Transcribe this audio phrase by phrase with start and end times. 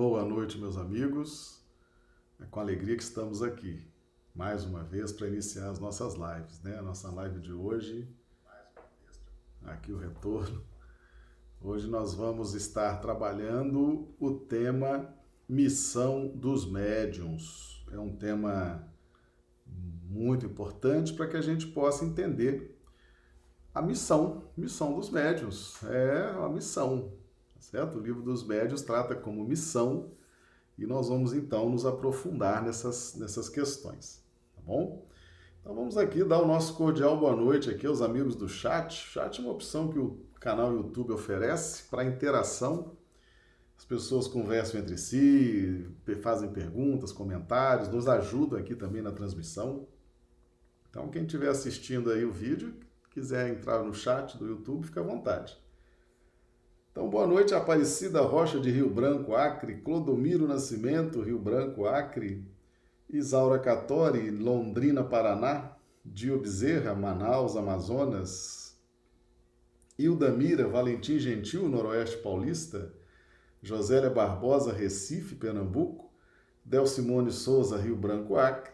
[0.00, 1.60] Boa noite, meus amigos.
[2.40, 3.84] É com alegria que estamos aqui,
[4.32, 6.78] mais uma vez, para iniciar as nossas lives, né?
[6.78, 8.08] A nossa live de hoje,
[9.64, 10.62] aqui o retorno.
[11.60, 15.12] Hoje nós vamos estar trabalhando o tema
[15.48, 17.84] Missão dos Médiuns.
[17.90, 18.88] É um tema
[19.66, 22.80] muito importante para que a gente possa entender
[23.74, 25.82] a missão, missão dos médiuns.
[25.82, 27.17] É uma missão,
[27.70, 27.98] certo?
[27.98, 30.10] O livro dos médiuns trata como missão
[30.78, 35.06] e nós vamos então nos aprofundar nessas, nessas questões, tá bom?
[35.60, 39.04] Então vamos aqui dar o nosso cordial boa noite aqui aos amigos do chat.
[39.04, 42.96] O chat é uma opção que o canal YouTube oferece para interação.
[43.76, 45.86] As pessoas conversam entre si,
[46.22, 49.86] fazem perguntas, comentários, nos ajudam aqui também na transmissão.
[50.88, 52.74] Então quem estiver assistindo aí o vídeo,
[53.10, 55.58] quiser entrar no chat do YouTube, fica à vontade.
[56.98, 62.44] Então, boa noite, Aparecida Rocha de Rio Branco, Acre, Clodomiro Nascimento, Rio Branco, Acre,
[63.08, 68.76] Isaura Catori, Londrina, Paraná, Dio Bezerra, Manaus, Amazonas,
[69.96, 72.92] Hilda Mira, Valentim Gentil, Noroeste Paulista,
[73.62, 76.10] Josélia Barbosa, Recife, Pernambuco,
[76.64, 78.72] Del Simone Souza, Rio Branco, Acre,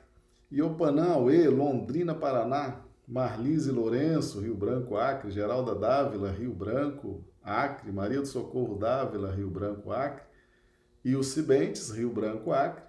[0.50, 8.20] Iopanã, Aue, Londrina, Paraná, Marlise Lourenço, Rio Branco, Acre, Geralda Dávila, Rio Branco, Acre, Maria
[8.20, 10.24] do Socorro Dávila, Rio Branco, Acre,
[11.04, 12.82] e o Cibentes, Rio Branco, Acre.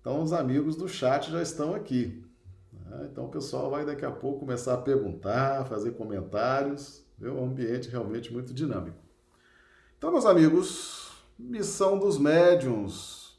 [0.00, 2.24] Então, os amigos do chat já estão aqui.
[2.72, 3.08] Né?
[3.12, 7.04] Então, o pessoal vai daqui a pouco começar a perguntar, fazer comentários.
[7.22, 8.98] É um ambiente realmente muito dinâmico.
[9.96, 13.38] Então, meus amigos, missão dos médiums.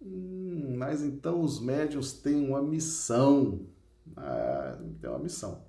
[0.00, 3.66] Hum, mas então os médiums têm uma missão.
[4.16, 5.64] Ah, tem uma missão.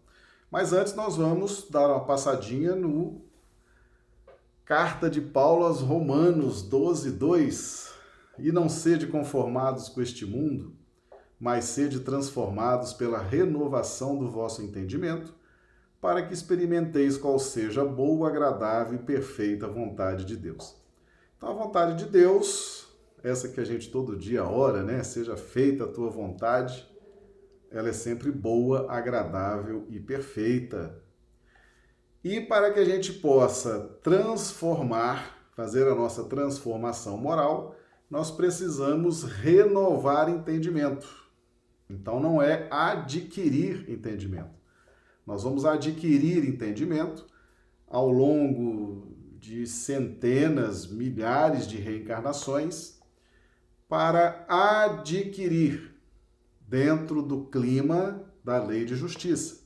[0.52, 3.22] Mas antes nós vamos dar uma passadinha no
[4.65, 7.93] Carta de Paulo aos Romanos 12, 2.
[8.39, 10.73] E não sede conformados com este mundo,
[11.37, 15.35] mas sede transformados pela renovação do vosso entendimento,
[15.99, 20.81] para que experimenteis qual seja a boa, agradável e perfeita vontade de Deus.
[21.37, 22.87] Então, a vontade de Deus,
[23.21, 25.03] essa que a gente todo dia ora, né?
[25.03, 26.89] Seja feita a tua vontade,
[27.69, 31.02] ela é sempre boa, agradável e perfeita.
[32.23, 37.76] E para que a gente possa transformar, fazer a nossa transformação moral,
[38.10, 41.08] nós precisamos renovar entendimento.
[41.89, 44.54] Então não é adquirir entendimento.
[45.28, 47.26] Nós vamos adquirir entendimento
[47.88, 53.00] ao longo de centenas, milhares de reencarnações
[53.90, 55.94] para adquirir
[56.61, 59.62] dentro do clima da lei de justiça.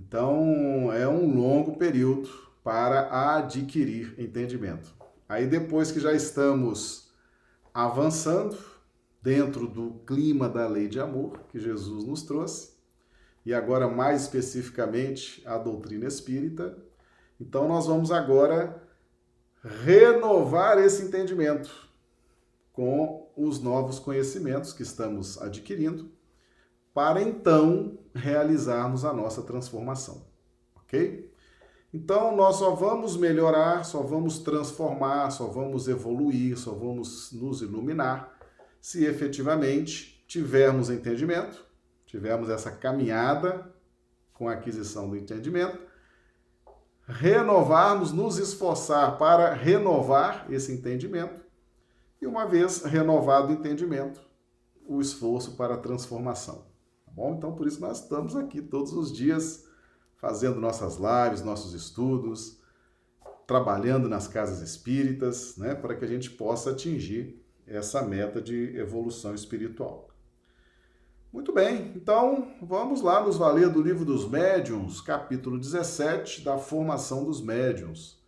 [0.00, 2.28] Então, é um longo período
[2.64, 4.94] para adquirir entendimento.
[5.28, 7.12] Aí, depois que já estamos
[7.72, 8.56] avançando
[9.22, 12.70] dentro do clima da lei de amor que Jesus nos trouxe,
[13.44, 16.76] e agora mais especificamente a doutrina espírita,
[17.40, 18.82] então nós vamos agora
[19.62, 21.88] renovar esse entendimento
[22.72, 26.10] com os novos conhecimentos que estamos adquirindo
[26.92, 30.26] para então realizarmos a nossa transformação,
[30.76, 31.30] ok?
[31.92, 38.36] Então, nós só vamos melhorar, só vamos transformar, só vamos evoluir, só vamos nos iluminar
[38.80, 41.64] se efetivamente tivermos entendimento,
[42.06, 43.74] tivermos essa caminhada
[44.32, 45.78] com a aquisição do entendimento,
[47.06, 51.44] renovarmos, nos esforçar para renovar esse entendimento
[52.22, 54.20] e, uma vez renovado o entendimento,
[54.86, 56.69] o esforço para a transformação.
[57.10, 57.34] Tá bom?
[57.36, 59.64] Então, por isso nós estamos aqui todos os dias
[60.16, 62.60] fazendo nossas lives, nossos estudos,
[63.46, 69.34] trabalhando nas casas espíritas, né, para que a gente possa atingir essa meta de evolução
[69.34, 70.08] espiritual.
[71.32, 77.24] Muito bem, então vamos lá nos valer do livro dos médiuns, capítulo 17, da formação
[77.24, 78.20] dos médiuns.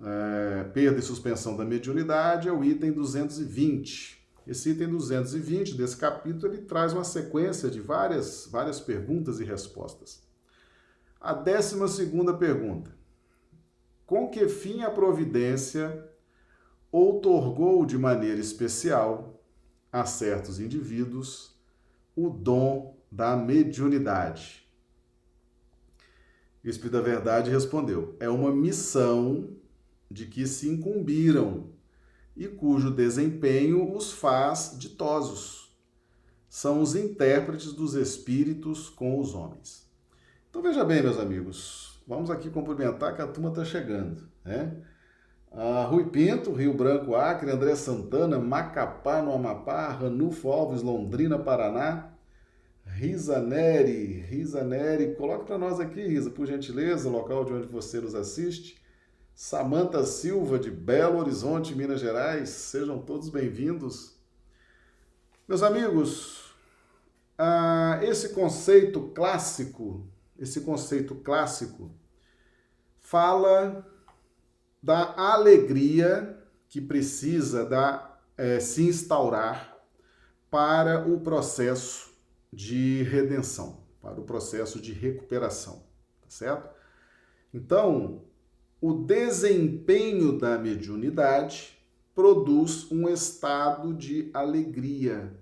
[0.00, 4.17] É, perda e suspensão da mediunidade é o item 220.
[4.48, 10.22] Esse item 220 desse capítulo ele traz uma sequência de várias, várias perguntas e respostas.
[11.20, 12.90] A décima segunda pergunta.
[14.06, 16.02] Com que fim a providência
[16.90, 19.38] outorgou de maneira especial
[19.92, 21.54] a certos indivíduos
[22.16, 24.66] o dom da mediunidade?
[26.64, 29.50] O Espírito da Verdade respondeu: é uma missão
[30.10, 31.76] de que se incumbiram
[32.38, 35.76] e cujo desempenho os faz ditosos.
[36.48, 39.90] São os intérpretes dos espíritos com os homens.
[40.48, 44.80] Então veja bem, meus amigos, vamos aqui cumprimentar que a turma está chegando, né?
[45.88, 52.12] Rui Pinto, Rio Branco, Acre, André Santana, Macapá, no Amapá, Ranulfo Alves, Londrina, Paraná,
[52.84, 57.66] Risa Neri, Risa Neri, coloque para nós aqui, Risa, por gentileza, o local de onde
[57.66, 58.77] você nos assiste.
[59.40, 64.18] Samanta Silva, de Belo Horizonte, Minas Gerais, sejam todos bem-vindos.
[65.46, 66.52] Meus amigos,
[67.38, 70.04] ah, esse conceito clássico,
[70.36, 71.88] esse conceito clássico,
[72.98, 73.86] fala
[74.82, 76.36] da alegria
[76.68, 79.78] que precisa da, é, se instaurar
[80.50, 82.12] para o processo
[82.52, 85.86] de redenção, para o processo de recuperação,
[86.22, 86.68] tá certo?
[87.54, 88.26] Então,
[88.80, 91.76] o desempenho da mediunidade
[92.14, 95.32] produz um estado de alegria.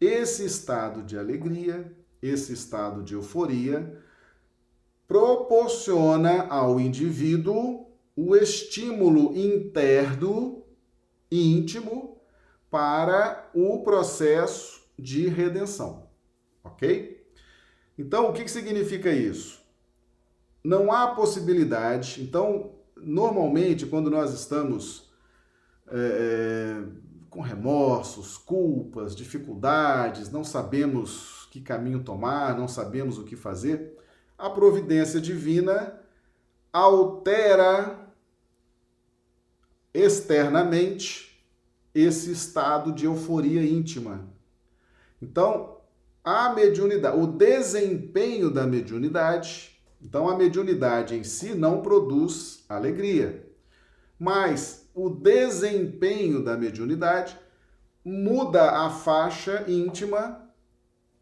[0.00, 3.98] Esse estado de alegria, esse estado de euforia,
[5.06, 7.86] proporciona ao indivíduo
[8.16, 10.62] o estímulo interno,
[11.30, 12.20] íntimo,
[12.70, 16.08] para o processo de redenção.
[16.62, 17.24] Ok?
[17.96, 19.63] Então, o que, significa isso?
[20.64, 22.22] Não há possibilidade.
[22.22, 25.12] Então, normalmente, quando nós estamos
[25.88, 26.82] é,
[27.28, 33.96] com remorsos, culpas, dificuldades, não sabemos que caminho tomar, não sabemos o que fazer,
[34.38, 36.00] a providência divina
[36.72, 38.08] altera
[39.92, 41.46] externamente
[41.94, 44.28] esse estado de euforia íntima.
[45.22, 45.78] Então,
[46.24, 49.73] a mediunidade, o desempenho da mediunidade,
[50.04, 53.48] então a mediunidade em si não produz alegria,
[54.18, 57.38] mas o desempenho da mediunidade
[58.04, 60.46] muda a faixa íntima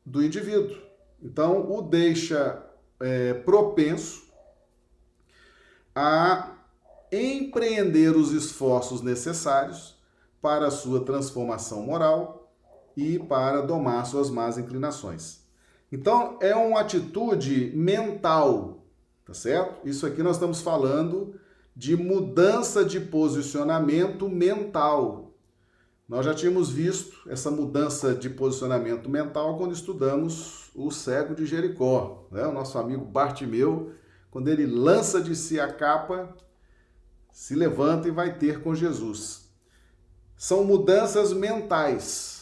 [0.05, 0.76] do indivíduo.
[1.23, 2.61] Então, o deixa
[3.00, 4.25] é, propenso
[5.94, 6.56] a
[7.12, 9.96] empreender os esforços necessários
[10.40, 12.52] para sua transformação moral
[12.96, 15.41] e para domar suas más inclinações.
[15.92, 18.82] Então, é uma atitude mental,
[19.26, 19.86] tá certo?
[19.86, 21.38] Isso aqui nós estamos falando
[21.76, 25.34] de mudança de posicionamento mental.
[26.08, 32.26] Nós já tínhamos visto essa mudança de posicionamento mental quando estudamos o cego de Jericó,
[32.30, 32.46] né?
[32.46, 33.92] o nosso amigo Bartimeu,
[34.30, 36.34] quando ele lança de si a capa
[37.30, 39.50] se levanta e vai ter com Jesus.
[40.36, 42.41] São mudanças mentais,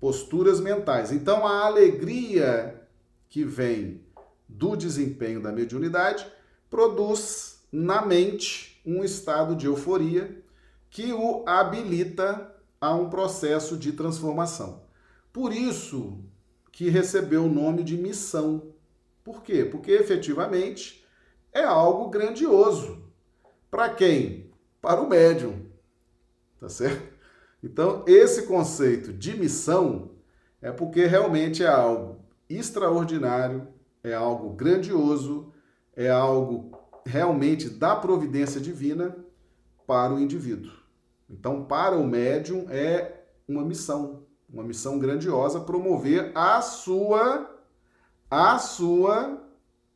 [0.00, 1.12] posturas mentais.
[1.12, 2.82] Então, a alegria
[3.28, 4.02] que vem
[4.48, 6.26] do desempenho da mediunidade
[6.70, 10.42] produz na mente um estado de euforia
[10.90, 14.82] que o habilita a um processo de transformação.
[15.32, 16.18] Por isso
[16.70, 18.74] que recebeu o nome de missão.
[19.24, 19.64] Por quê?
[19.64, 21.04] Porque efetivamente
[21.52, 23.02] é algo grandioso.
[23.70, 24.50] Para quem?
[24.80, 25.66] Para o médium.
[26.60, 27.13] Tá certo?
[27.64, 30.10] Então, esse conceito de missão
[30.60, 33.66] é porque realmente é algo extraordinário,
[34.02, 35.50] é algo grandioso,
[35.96, 39.16] é algo realmente da providência divina
[39.86, 40.72] para o indivíduo.
[41.28, 47.50] Então, para o médium é uma missão, uma missão grandiosa promover a sua
[48.30, 49.42] a sua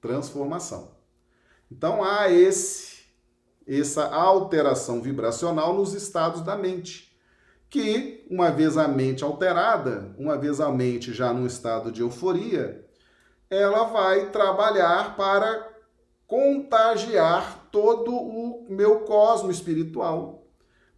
[0.00, 0.92] transformação.
[1.70, 2.98] Então há esse
[3.66, 7.07] essa alteração vibracional nos estados da mente.
[7.70, 12.86] Que, uma vez a mente alterada, uma vez a mente já num estado de euforia,
[13.50, 15.68] ela vai trabalhar para
[16.26, 20.46] contagiar todo o meu cosmo espiritual,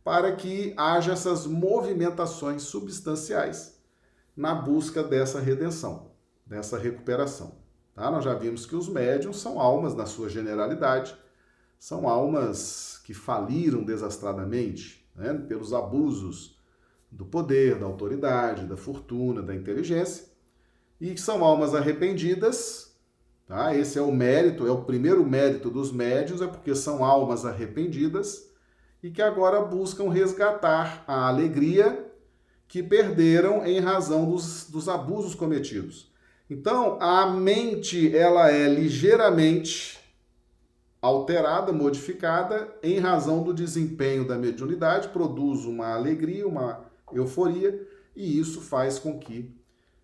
[0.02, 3.80] para que haja essas movimentações substanciais
[4.36, 6.12] na busca dessa redenção,
[6.44, 7.60] dessa recuperação.
[7.94, 8.10] Tá?
[8.10, 11.16] Nós já vimos que os médiums são almas na sua generalidade,
[11.78, 16.59] são almas que faliram desastradamente né, pelos abusos
[17.10, 20.26] do poder, da autoridade, da fortuna, da inteligência,
[21.00, 22.94] e que são almas arrependidas.
[23.46, 23.74] Tá?
[23.74, 28.50] Esse é o mérito, é o primeiro mérito dos médios, é porque são almas arrependidas
[29.02, 32.06] e que agora buscam resgatar a alegria
[32.68, 36.12] que perderam em razão dos, dos abusos cometidos.
[36.48, 39.98] Então, a mente ela é ligeiramente
[41.00, 48.60] alterada, modificada, em razão do desempenho da mediunidade, produz uma alegria, uma euforia, e isso
[48.60, 49.54] faz com que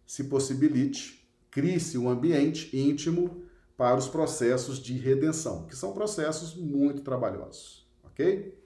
[0.07, 3.43] se possibilite, crie-se um ambiente íntimo
[3.77, 8.57] para os processos de redenção, que são processos muito trabalhosos, ok?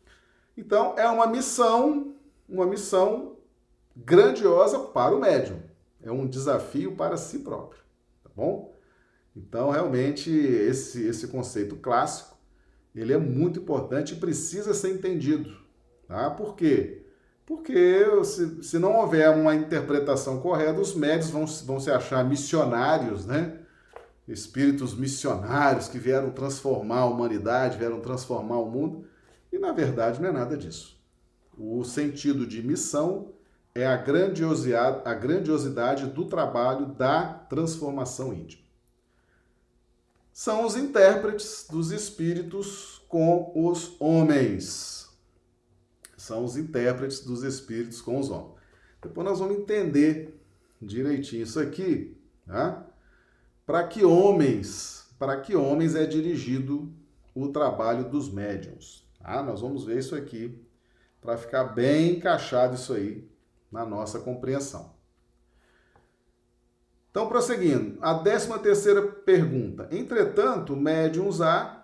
[0.57, 2.15] Então, é uma missão,
[2.49, 3.37] uma missão
[3.97, 5.61] grandiosa para o médium.
[6.03, 7.83] É um desafio para si próprio,
[8.23, 8.77] tá bom?
[9.37, 12.37] Então, realmente, esse, esse conceito clássico,
[12.95, 15.57] ele é muito importante e precisa ser entendido.
[16.07, 16.31] Tá?
[16.31, 17.00] Por quê?
[17.51, 23.27] Porque se, se não houver uma interpretação correta, os médios vão, vão se achar missionários,
[23.27, 23.59] né?
[24.29, 29.05] Espíritos missionários que vieram transformar a humanidade, vieram transformar o mundo.
[29.53, 30.97] E na verdade não é nada disso.
[31.59, 33.33] O sentido de missão
[33.75, 38.63] é a a grandiosidade do trabalho da transformação íntima.
[40.33, 45.00] São os intérpretes dos espíritos com os homens.
[46.31, 48.55] São os intérpretes dos espíritos com os homens.
[49.03, 50.41] Depois nós vamos entender
[50.81, 52.87] direitinho isso aqui, tá?
[53.67, 56.89] Para que homens, para que homens é dirigido
[57.35, 59.05] o trabalho dos médiums.
[59.19, 59.43] Tá?
[59.43, 60.65] Nós vamos ver isso aqui
[61.21, 63.29] para ficar bem encaixado isso aí
[63.69, 64.95] na nossa compreensão.
[67.11, 69.89] Então, prosseguindo, a décima terceira pergunta.
[69.91, 71.80] Entretanto, médiums há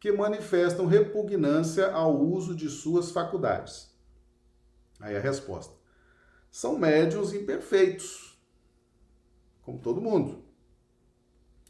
[0.00, 3.94] que manifestam repugnância ao uso de suas faculdades.
[5.00, 5.74] Aí a resposta.
[6.50, 8.38] São médiums imperfeitos,
[9.62, 10.44] como todo mundo,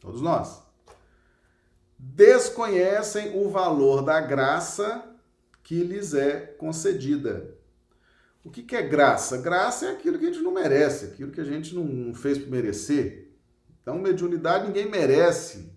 [0.01, 0.63] todos nós.
[1.99, 5.17] Desconhecem o valor da graça
[5.63, 7.59] que lhes é concedida
[8.49, 9.37] o que, que é graça?
[9.37, 12.49] Graça é aquilo que a gente não merece, aquilo que a gente não fez por
[12.49, 13.31] merecer.
[13.83, 15.71] Então, mediunidade ninguém merece.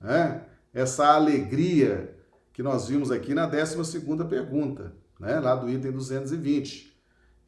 [0.00, 0.42] Né?
[0.78, 2.16] Essa alegria
[2.52, 5.40] que nós vimos aqui na 12 pergunta, né?
[5.40, 6.96] lá do item 220.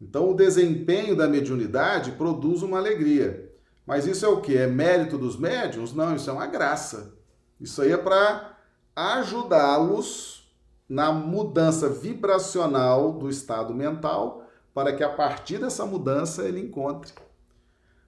[0.02, 3.54] Então, o desempenho da mediunidade produz uma alegria.
[3.86, 4.56] Mas isso é o que?
[4.56, 5.94] É mérito dos médiums?
[5.94, 7.14] Não, isso é uma graça.
[7.60, 8.58] Isso aí é para
[8.96, 10.52] ajudá-los
[10.88, 14.44] na mudança vibracional do estado mental
[14.74, 17.12] para que a partir dessa mudança ele encontre.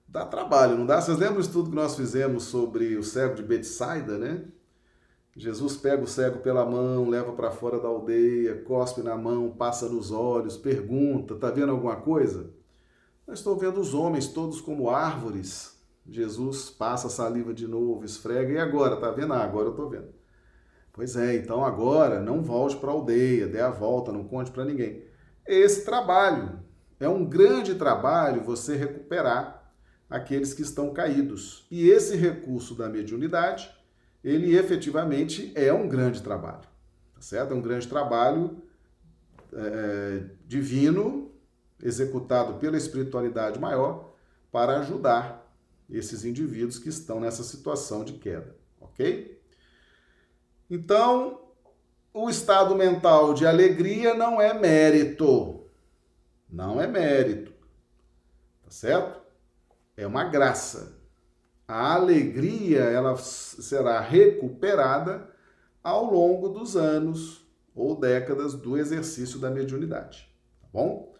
[0.05, 0.99] Dá trabalho, não dá?
[0.99, 4.43] Vocês lembram o estudo que nós fizemos sobre o cego de Betsaida, né?
[5.35, 9.89] Jesus pega o cego pela mão, leva para fora da aldeia, cospe na mão, passa
[9.89, 12.51] nos olhos, pergunta: tá vendo alguma coisa?
[13.27, 15.73] Estou vendo os homens todos como árvores.
[16.05, 18.97] Jesus passa a saliva de novo, esfrega, e agora?
[18.97, 19.33] Tá vendo?
[19.33, 20.09] Ah, agora eu estou vendo.
[20.91, 24.65] Pois é, então agora não volte para a aldeia, dê a volta, não conte para
[24.65, 25.13] ninguém
[25.45, 26.59] esse trabalho.
[26.99, 29.71] É um grande trabalho você recuperar
[30.09, 31.65] aqueles que estão caídos.
[31.69, 33.69] E esse recurso da mediunidade,
[34.23, 36.67] ele efetivamente é um grande trabalho,
[37.13, 37.51] tá certo?
[37.51, 38.63] É um grande trabalho
[39.51, 41.31] é, divino,
[41.81, 44.13] executado pela espiritualidade maior,
[44.51, 45.43] para ajudar
[45.89, 49.41] esses indivíduos que estão nessa situação de queda, ok?
[50.69, 51.41] Então,
[52.13, 55.67] o estado mental de alegria não é mérito.
[56.49, 57.51] Não é mérito.
[58.63, 59.21] Tá certo?
[59.97, 61.02] É uma graça.
[61.73, 65.27] A alegria ela será recuperada
[65.83, 71.11] ao longo dos anos ou décadas do exercício da mediunidade, tá bom?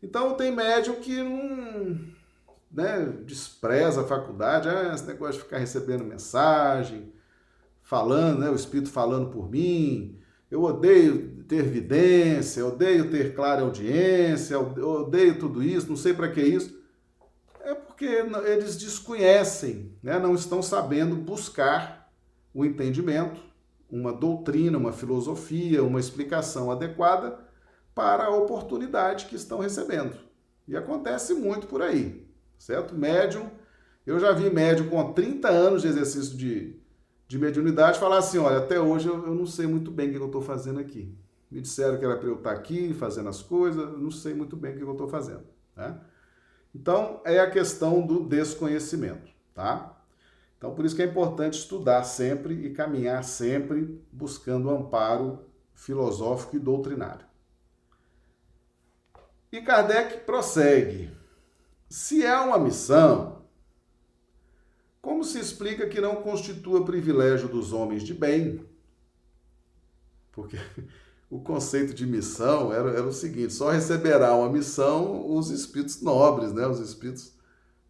[0.00, 1.98] Então tem médium que não
[2.70, 7.12] né, despreza a faculdade, ah, esse negócio de ficar recebendo mensagem,
[7.82, 13.62] falando, né, o espírito falando por mim, eu odeio ter evidência, eu odeio ter clara
[13.62, 16.75] audiência, eu odeio tudo isso, não sei para que isso.
[17.96, 20.18] Porque eles desconhecem, né?
[20.18, 22.12] não estão sabendo buscar
[22.52, 23.40] o entendimento,
[23.90, 27.38] uma doutrina, uma filosofia, uma explicação adequada
[27.94, 30.14] para a oportunidade que estão recebendo.
[30.68, 32.94] E acontece muito por aí, certo?
[32.94, 33.48] Médium,
[34.06, 36.78] eu já vi médium com 30 anos de exercício de,
[37.26, 40.18] de mediunidade falar assim: olha, até hoje eu, eu não sei muito bem o que
[40.18, 41.16] eu estou fazendo aqui.
[41.50, 44.74] Me disseram que era para eu estar aqui fazendo as coisas, não sei muito bem
[44.74, 45.44] o que eu estou fazendo.
[45.74, 45.98] Né?
[46.76, 49.98] Então, é a questão do desconhecimento, tá?
[50.58, 56.58] Então, por isso que é importante estudar sempre e caminhar sempre buscando amparo filosófico e
[56.58, 57.24] doutrinário.
[59.50, 61.10] E Kardec prossegue:
[61.88, 63.42] se é uma missão,
[65.00, 68.66] como se explica que não constitua privilégio dos homens de bem?
[70.30, 70.58] Porque
[71.28, 76.52] o conceito de missão era, era o seguinte: só receberá uma missão os espíritos nobres,
[76.52, 76.66] né?
[76.66, 77.32] os espíritos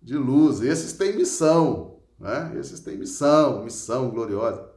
[0.02, 0.60] de luz.
[0.62, 2.54] Esses têm missão, né?
[2.58, 4.70] esses têm missão, missão gloriosa.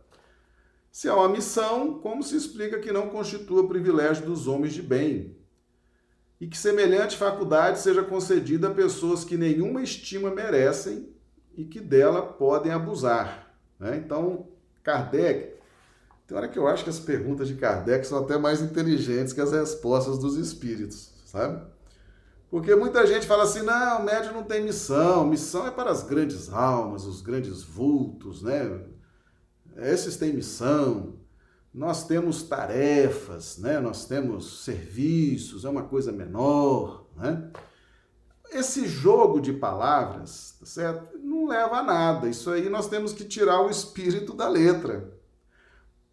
[0.91, 5.37] Se há uma missão, como se explica que não constitua privilégio dos homens de bem?
[6.41, 11.09] E que semelhante faculdade seja concedida a pessoas que nenhuma estima merecem
[11.55, 13.53] e que dela podem abusar.
[13.77, 13.97] Né?
[13.97, 14.47] Então,
[14.83, 15.58] Kardec,
[16.29, 19.41] tem hora que eu acho que as perguntas de Kardec são até mais inteligentes que
[19.41, 21.59] as respostas dos espíritos, sabe?
[22.51, 26.03] Porque muita gente fala assim: não, o médium não tem missão, missão é para as
[26.03, 28.79] grandes almas, os grandes vultos, né?
[29.75, 31.15] Esses têm missão.
[31.73, 33.79] nós temos tarefas, né?
[33.79, 37.07] nós temos serviços, é uma coisa menor.
[37.15, 37.49] Né?
[38.51, 41.17] Esse jogo de palavras, tá certo?
[41.17, 42.27] Não leva a nada.
[42.27, 45.18] Isso aí nós temos que tirar o espírito da letra.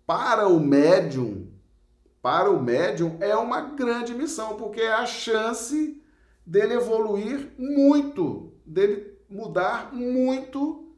[0.06, 1.48] Para o médium,
[2.22, 6.00] para o médium é uma grande missão, porque é a chance
[6.46, 10.94] dele evoluir muito, dele mudar muito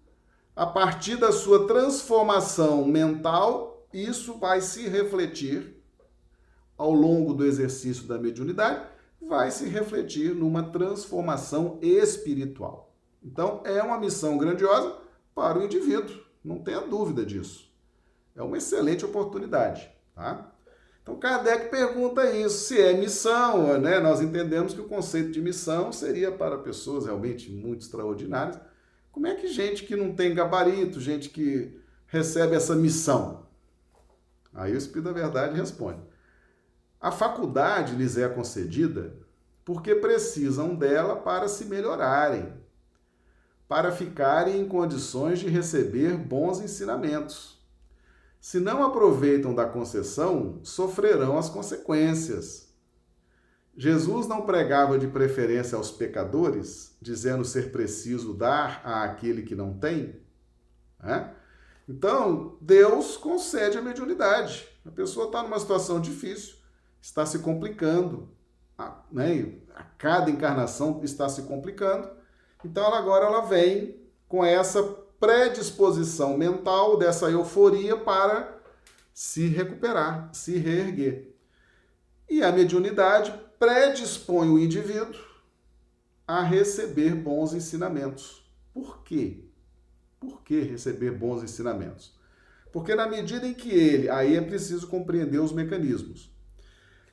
[0.54, 3.86] a partir da sua transformação mental.
[3.94, 5.74] Isso vai se refletir
[6.76, 8.86] ao longo do exercício da mediunidade,
[9.20, 12.94] vai se refletir numa transformação espiritual.
[13.22, 14.96] Então, é uma missão grandiosa
[15.34, 17.67] para o indivíduo, não tenha dúvida disso.
[18.38, 20.52] É uma excelente oportunidade, tá?
[21.02, 23.98] Então Kardec pergunta isso, se é missão, né?
[23.98, 28.60] Nós entendemos que o conceito de missão seria para pessoas realmente muito extraordinárias.
[29.10, 31.76] Como é que gente que não tem gabarito, gente que
[32.06, 33.48] recebe essa missão?
[34.54, 36.00] Aí o Espírito da Verdade responde:
[37.00, 39.16] a faculdade lhes é concedida
[39.64, 42.52] porque precisam dela para se melhorarem,
[43.66, 47.57] para ficarem em condições de receber bons ensinamentos
[48.40, 52.68] se não aproveitam da concessão, sofrerão as consequências.
[53.76, 59.72] Jesus não pregava de preferência aos pecadores, dizendo ser preciso dar a aquele que não
[59.78, 60.20] tem?
[61.88, 64.68] Então, Deus concede a mediunidade.
[64.84, 66.56] A pessoa está numa situação difícil,
[67.00, 68.28] está se complicando,
[69.10, 69.54] né?
[69.74, 72.10] a cada encarnação está se complicando.
[72.64, 74.82] Então, ela, agora ela vem com essa
[75.18, 78.58] predisposição mental, dessa euforia para
[79.12, 81.34] se recuperar, se reerguer.
[82.28, 85.20] E a mediunidade predispõe o indivíduo
[86.26, 88.46] a receber bons ensinamentos.
[88.72, 89.44] Por quê?
[90.20, 92.16] Por que receber bons ensinamentos?
[92.72, 96.30] Porque na medida em que ele, aí é preciso compreender os mecanismos.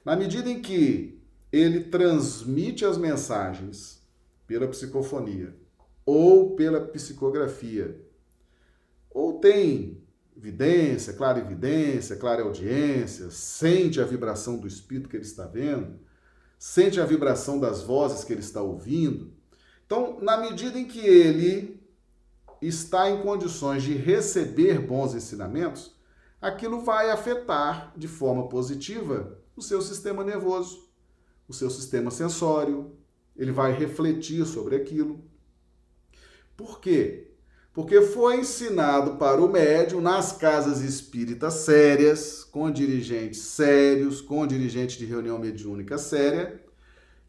[0.03, 4.05] Na medida em que ele transmite as mensagens
[4.45, 5.55] pela psicofonia,
[6.05, 7.99] ou pela psicografia,
[9.09, 10.03] ou tem
[10.37, 15.99] evidência, clara evidência, clara audiência, sente a vibração do espírito que ele está vendo,
[16.59, 19.33] sente a vibração das vozes que ele está ouvindo.
[19.85, 21.81] Então, na medida em que ele
[22.61, 25.95] está em condições de receber bons ensinamentos,
[26.41, 30.89] aquilo vai afetar de forma positiva o seu sistema nervoso,
[31.47, 32.91] o seu sistema sensório,
[33.35, 35.23] ele vai refletir sobre aquilo.
[36.55, 37.31] Por quê?
[37.73, 44.97] Porque foi ensinado para o médium nas casas espíritas sérias, com dirigentes sérios, com dirigente
[44.97, 46.63] de reunião mediúnica séria,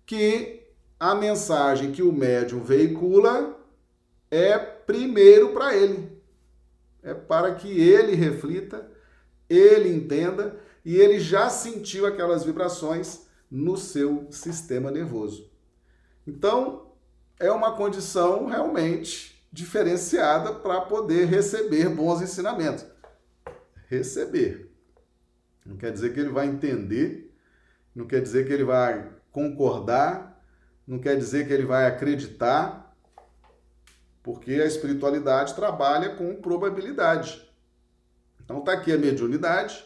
[0.04, 0.62] que
[1.00, 3.58] a mensagem que o médium veicula
[4.30, 6.16] é primeiro para ele.
[7.02, 8.88] É para que ele reflita,
[9.48, 15.50] ele entenda e ele já sentiu aquelas vibrações no seu sistema nervoso.
[16.24, 16.85] Então,
[17.38, 22.84] é uma condição realmente diferenciada para poder receber bons ensinamentos.
[23.88, 24.70] Receber.
[25.64, 27.34] Não quer dizer que ele vai entender,
[27.94, 30.42] não quer dizer que ele vai concordar,
[30.86, 32.94] não quer dizer que ele vai acreditar,
[34.22, 37.46] porque a espiritualidade trabalha com probabilidade.
[38.44, 39.84] Então está aqui a mediunidade.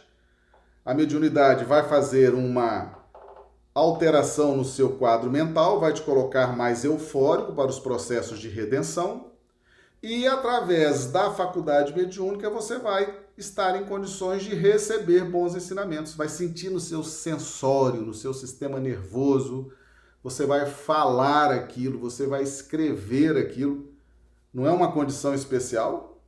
[0.85, 3.00] A mediunidade vai fazer uma
[3.75, 9.31] alteração no seu quadro mental, vai te colocar mais eufórico para os processos de redenção.
[10.03, 16.29] E através da faculdade mediúnica você vai estar em condições de receber bons ensinamentos, vai
[16.29, 19.73] sentir no seu sensório, no seu sistema nervoso,
[20.23, 23.91] você vai falar aquilo, você vai escrever aquilo.
[24.53, 26.23] Não é uma condição especial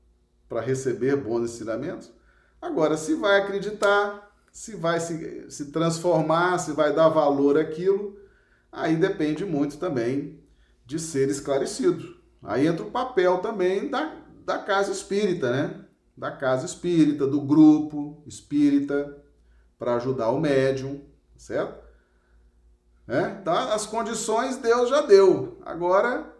[0.49, 2.11] para receber bons ensinamentos?
[2.61, 8.19] Agora, se vai acreditar, se vai se, se transformar, se vai dar valor àquilo,
[8.71, 10.39] aí depende muito também
[10.85, 12.17] de ser esclarecido.
[12.43, 15.87] Aí entra o papel também da, da casa espírita, né?
[16.15, 19.17] Da casa espírita, do grupo espírita,
[19.79, 21.03] para ajudar o médium,
[21.35, 21.83] certo?
[23.09, 23.39] É?
[23.41, 25.59] Então, as condições Deus já deu.
[25.65, 26.31] Agora,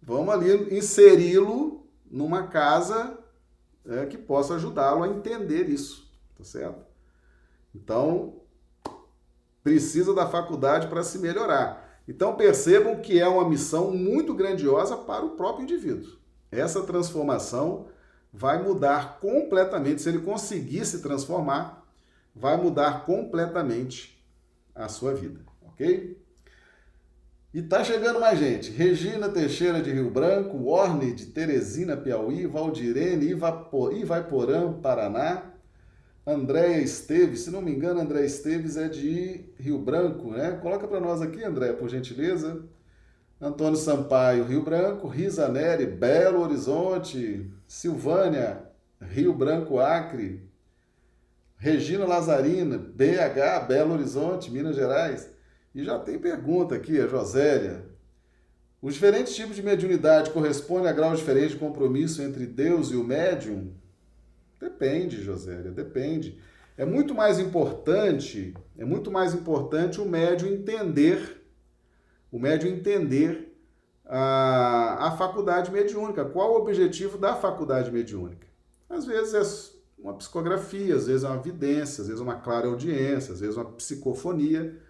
[0.00, 3.18] vamos ali inseri-lo numa casa
[3.84, 6.89] é, que possa ajudá-lo a entender isso, tá certo?
[7.74, 8.34] Então,
[9.62, 12.00] precisa da faculdade para se melhorar.
[12.08, 16.18] Então, percebam que é uma missão muito grandiosa para o próprio indivíduo.
[16.50, 17.86] Essa transformação
[18.32, 21.86] vai mudar completamente, se ele conseguir se transformar,
[22.34, 24.20] vai mudar completamente
[24.74, 26.16] a sua vida, ok?
[27.52, 28.70] E tá chegando mais gente.
[28.70, 35.49] Regina Teixeira de Rio Branco, Orne de Teresina, Piauí, Valdirene, Ivaiporã, Paraná,
[36.26, 40.58] Andréia Esteves, se não me engano, Andréia Esteves é de Rio Branco, né?
[40.62, 42.62] Coloca para nós aqui, André, por gentileza.
[43.40, 48.62] Antônio Sampaio, Rio Branco, Risa Neri, Belo Horizonte, Silvânia,
[49.00, 50.46] Rio Branco, Acre,
[51.56, 55.30] Regina Lazarina, BH, Belo Horizonte, Minas Gerais.
[55.74, 57.84] E já tem pergunta aqui, a Josélia.
[58.82, 63.04] Os diferentes tipos de mediunidade correspondem a grau diferente de compromisso entre Deus e o
[63.04, 63.72] médium?
[64.60, 66.38] Depende, Josélia, depende.
[66.76, 71.40] É muito mais importante, é muito mais importante o médium entender
[72.30, 73.56] o médium entender
[74.06, 76.24] a, a faculdade mediúnica.
[76.24, 78.46] Qual o objetivo da faculdade mediúnica?
[78.88, 82.66] Às vezes é uma psicografia, às vezes é uma vidência, às vezes é uma clara
[82.66, 84.80] audiência, às vezes é uma psicofonia.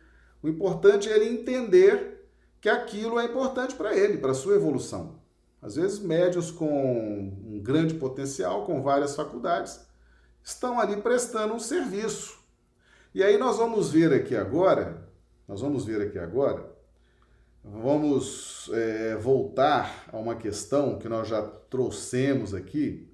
[0.43, 2.29] O importante é ele entender
[2.61, 5.20] que aquilo é importante para ele, para a sua evolução.
[5.63, 9.81] Às vezes, médios com um grande potencial, com várias faculdades,
[10.43, 12.39] estão ali prestando um serviço.
[13.15, 15.07] E aí nós vamos ver aqui agora,
[15.47, 16.71] nós vamos ver aqui agora
[17.63, 23.07] Vamos é, voltar a uma questão que nós já trouxemos aqui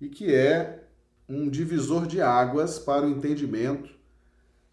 [0.00, 0.84] e que é
[1.28, 3.90] um divisor de águas para o entendimento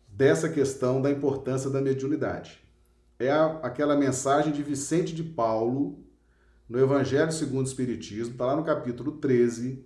[0.08, 2.60] dessa questão da importância da mediunidade.
[3.20, 6.04] É a, aquela mensagem de Vicente de Paulo
[6.68, 9.86] no Evangelho segundo o Espiritismo, está lá no capítulo 13.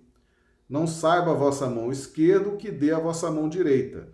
[0.68, 4.08] Não saiba a vossa mão esquerda o que dê a vossa mão direita.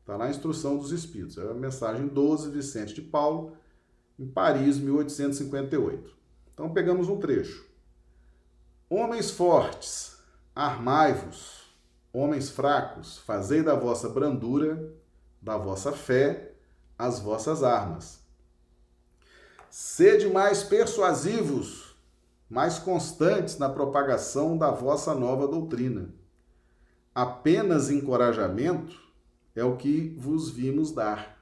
[0.00, 1.38] Está lá a instrução dos Espíritos.
[1.38, 3.56] É a mensagem 12, Vicente de Paulo
[4.18, 6.16] em Paris, 1858.
[6.52, 7.66] Então pegamos um trecho.
[8.88, 10.16] Homens fortes,
[10.54, 11.66] armai-vos,
[12.12, 14.94] homens fracos, fazei da vossa brandura,
[15.42, 16.54] da vossa fé,
[16.98, 18.25] as vossas armas.
[19.78, 21.94] Sede mais persuasivos,
[22.48, 26.14] mais constantes na propagação da vossa nova doutrina.
[27.14, 28.98] Apenas encorajamento
[29.54, 31.38] é o que vos vimos dar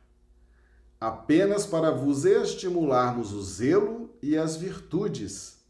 [1.01, 5.64] apenas para vos estimularmos o zelo e as virtudes,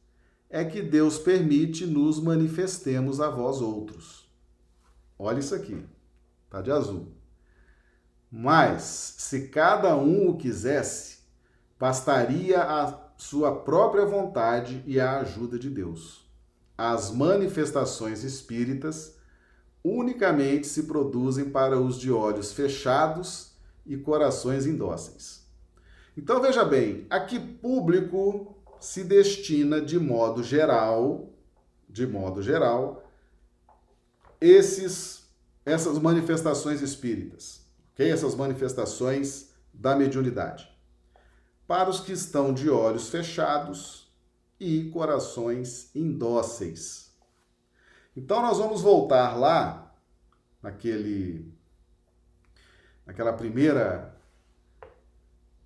[0.49, 4.27] é que Deus permite nos manifestemos a vós outros.
[5.19, 5.85] Olha isso aqui,
[6.49, 7.09] tá de azul.
[8.31, 11.14] Mas, se cada um o quisesse,
[11.85, 16.25] bastaria a sua própria vontade e a ajuda de Deus.
[16.79, 19.19] As manifestações espíritas
[19.85, 23.53] unicamente se produzem para os de olhos fechados
[23.85, 25.47] e corações indóceis.
[26.17, 31.35] Então veja bem, a que público se destina de modo geral,
[31.87, 33.05] de modo geral,
[34.41, 35.29] esses
[35.67, 37.61] essas manifestações espíritas,
[37.93, 38.11] OK?
[38.11, 40.74] Essas manifestações da mediunidade.
[41.67, 44.13] Para os que estão de olhos fechados
[44.61, 47.13] e corações indóceis.
[48.17, 49.95] Então nós vamos voltar lá
[50.63, 51.53] naquele
[53.05, 54.19] naquela primeira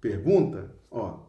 [0.01, 1.21] pergunta, ó,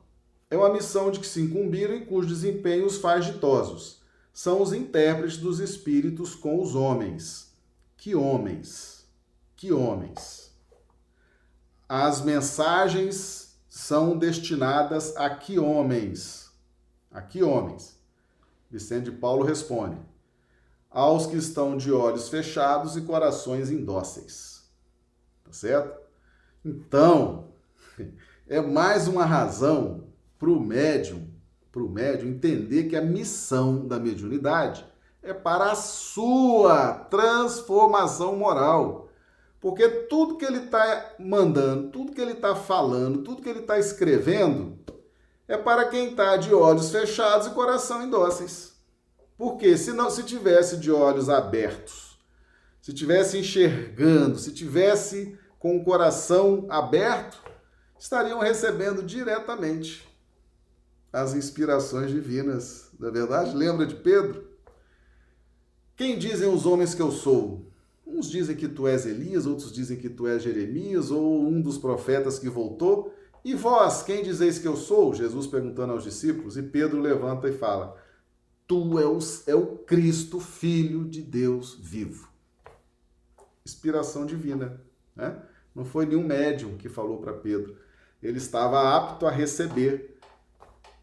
[0.49, 4.01] é uma missão de que se incumbiram e cujo desempenho os faz ditosos.
[4.33, 7.53] São os intérpretes dos espíritos com os homens.
[7.97, 9.07] Que homens?
[9.55, 10.55] Que homens?
[11.87, 13.48] As mensagens
[13.79, 16.51] são destinadas a que homens?
[17.09, 17.97] A que homens?
[18.69, 19.97] Vicente Paulo responde:
[20.91, 24.69] aos que estão de olhos fechados e corações indóceis.
[25.45, 25.97] Tá certo?
[26.63, 27.47] Então,
[28.47, 30.03] é mais uma razão
[30.37, 31.27] para o médium,
[31.71, 34.85] para o médium entender que a missão da mediunidade
[35.23, 39.08] é para a sua transformação moral.
[39.59, 43.77] Porque tudo que ele está mandando, tudo que ele está falando, tudo que ele está
[43.77, 44.79] escrevendo,
[45.47, 48.73] é para quem está de olhos fechados e coração indóceis.
[49.37, 52.17] Porque se não se tivesse de olhos abertos,
[52.81, 57.43] se tivesse enxergando, se tivesse com o coração aberto,
[57.97, 60.07] estariam recebendo diretamente
[61.11, 62.91] as inspirações divinas.
[62.99, 64.47] Na é verdade, lembra de Pedro?
[65.95, 67.68] Quem dizem os homens que eu sou?
[68.11, 71.77] Uns dizem que tu és Elias, outros dizem que tu és Jeremias ou um dos
[71.77, 73.13] profetas que voltou.
[73.45, 75.13] E vós, quem dizeis que eu sou?
[75.13, 77.95] Jesus perguntando aos discípulos, e Pedro levanta e fala:
[78.67, 82.27] Tu és é o Cristo, filho de Deus vivo.
[83.65, 84.81] Inspiração divina.
[85.15, 85.39] Né?
[85.75, 87.77] Não foi nenhum médium que falou para Pedro.
[88.21, 90.17] Ele estava apto a receber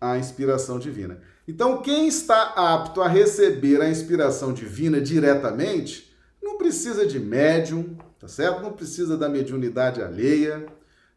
[0.01, 1.21] a inspiração divina.
[1.49, 6.06] Então, quem está apto a receber a inspiração divina diretamente,
[6.47, 8.63] não precisa de médium, tá certo?
[8.63, 10.65] Não precisa da mediunidade alheia,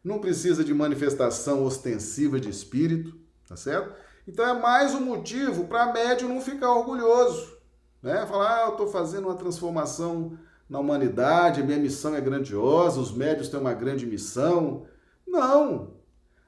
[0.02, 3.16] não precisa de manifestação ostensiva de espírito,
[3.48, 3.94] tá certo?
[4.26, 7.56] Então é mais um motivo para médium não ficar orgulhoso,
[8.02, 8.26] né?
[8.26, 10.36] Falar, ah, eu estou fazendo uma transformação
[10.68, 14.84] na humanidade, minha missão é grandiosa, os médios têm uma grande missão.
[15.26, 15.94] Não!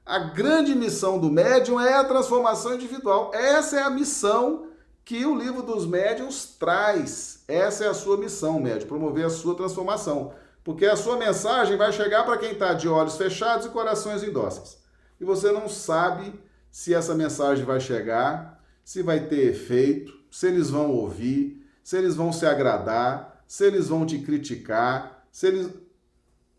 [0.05, 3.31] A grande missão do médium é a transformação individual.
[3.33, 4.67] Essa é a missão
[5.05, 7.43] que o livro dos médiuns traz.
[7.47, 10.33] Essa é a sua missão, médium, promover a sua transformação.
[10.63, 14.77] Porque a sua mensagem vai chegar para quem está de olhos fechados e corações indóceis.
[15.19, 16.33] E você não sabe
[16.71, 22.15] se essa mensagem vai chegar, se vai ter efeito, se eles vão ouvir, se eles
[22.15, 25.69] vão se agradar, se eles vão te criticar, se eles.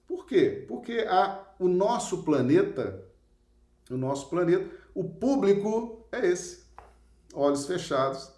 [0.07, 0.65] Por quê?
[0.69, 3.05] Porque a, o nosso planeta
[3.91, 4.69] o nosso planeta.
[4.95, 6.65] O público é esse:
[7.33, 8.31] olhos fechados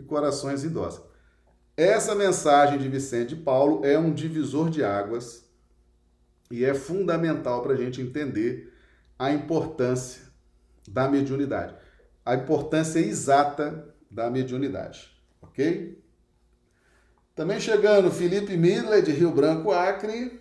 [0.00, 1.02] e corações idosos.
[1.76, 5.44] Essa mensagem de Vicente Paulo é um divisor de águas
[6.50, 8.74] e é fundamental para a gente entender
[9.18, 10.22] a importância
[10.88, 11.74] da mediunidade,
[12.24, 15.10] a importância exata da mediunidade,
[15.40, 16.02] ok?
[17.34, 20.40] Também chegando Felipe Miller de Rio Branco, Acre,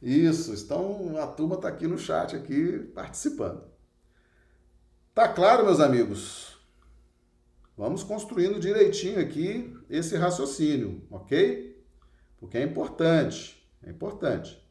[0.00, 3.62] isso, estão, a turma está aqui no chat aqui participando.
[5.14, 6.49] Tá claro, meus amigos?
[7.80, 11.82] Vamos construindo direitinho aqui esse raciocínio, ok?
[12.38, 14.62] Porque é importante, é importante.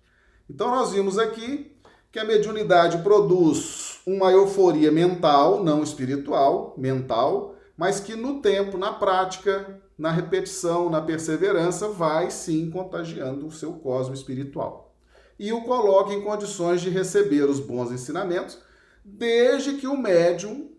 [0.48, 1.76] Então nós vimos aqui
[2.12, 8.94] que a mediunidade produz uma euforia mental, não espiritual, mental, mas que no tempo, na
[8.94, 14.94] prática, na repetição, na perseverança, vai sim contagiando o seu cosmo espiritual
[15.40, 18.60] e o coloque em condições de receber os bons ensinamentos,
[19.04, 20.70] desde que o médium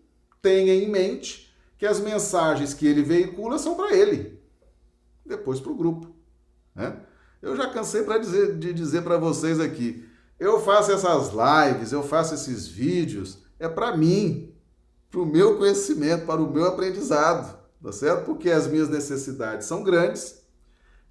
[0.41, 1.50] tenha em mente
[1.81, 4.39] que as mensagens que ele veicula são para ele,
[5.25, 6.13] depois para o grupo.
[6.75, 6.95] Né?
[7.41, 10.07] Eu já cansei dizer, de dizer para vocês aqui,
[10.39, 14.53] eu faço essas lives, eu faço esses vídeos, é para mim,
[15.09, 18.25] para o meu conhecimento, para o meu aprendizado, tá certo?
[18.25, 20.39] Porque as minhas necessidades são grandes,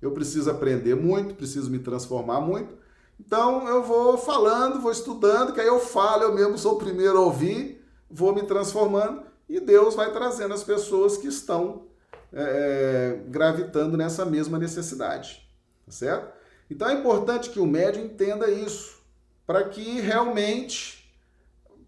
[0.01, 2.77] eu preciso aprender muito, preciso me transformar muito,
[3.19, 7.19] então eu vou falando, vou estudando, que aí eu falo, eu mesmo sou o primeiro
[7.19, 11.89] a ouvir, vou me transformando e Deus vai trazendo as pessoas que estão
[12.33, 15.45] é, é, gravitando nessa mesma necessidade,
[15.85, 16.33] tá certo?
[16.71, 19.01] Então é importante que o médium entenda isso,
[19.45, 21.13] para que realmente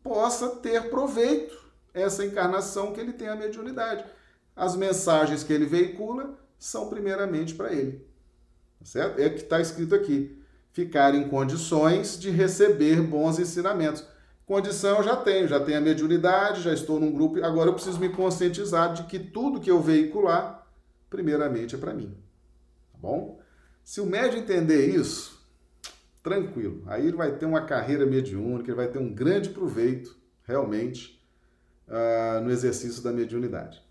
[0.03, 1.57] possa ter proveito
[1.95, 4.05] essa encarnação que ele tem a mediunidade.
[4.57, 8.05] As mensagens que ele veicula são primeiramente para ele,
[8.81, 9.21] tá certo?
[9.21, 10.37] É o que está escrito aqui
[10.73, 14.05] ficar em condições de receber bons ensinamentos.
[14.53, 17.99] Condição eu já tenho, já tenho a mediunidade, já estou num grupo, agora eu preciso
[17.99, 20.67] me conscientizar de que tudo que eu veicular,
[21.09, 22.15] primeiramente é para mim.
[22.93, 23.41] Tá bom?
[23.83, 25.43] Se o médium entender isso,
[26.23, 31.19] tranquilo, aí ele vai ter uma carreira mediúnica, ele vai ter um grande proveito, realmente,
[31.89, 33.83] uh, no exercício da mediunidade.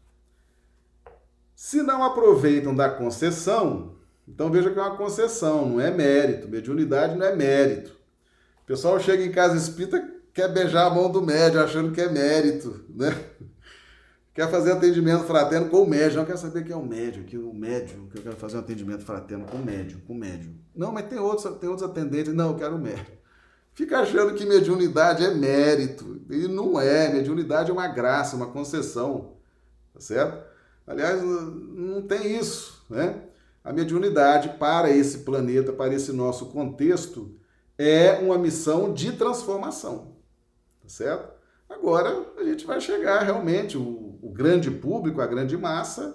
[1.56, 3.96] Se não aproveitam da concessão,
[4.28, 6.48] então veja que é uma concessão, não é mérito.
[6.48, 7.98] Mediunidade não é mérito.
[8.62, 12.10] O pessoal chega em casa espírita, quer beijar a mão do médium, achando que é
[12.10, 13.16] mérito, né?
[14.34, 16.20] Quer fazer atendimento fraterno com o médium.
[16.20, 18.62] Não quer saber quem é o médium, que o médium, que eu quero fazer um
[18.62, 20.56] atendimento fraterno com o médium, com o médium.
[20.74, 22.34] Não, mas tem outros, tem outros atendentes.
[22.34, 23.22] Não, eu quero o médium.
[23.74, 26.22] Fica achando que mediunidade é mérito.
[26.30, 27.12] E não é.
[27.12, 29.34] Mediunidade é uma graça, uma concessão.
[29.94, 30.46] Tá certo?
[30.88, 33.24] Aliás, não tem isso, né?
[33.64, 37.36] A mediunidade para esse planeta, para esse nosso contexto,
[37.78, 40.11] é uma missão de transformação.
[40.92, 41.32] Certo?
[41.70, 46.14] Agora a gente vai chegar realmente, o, o grande público, a grande massa,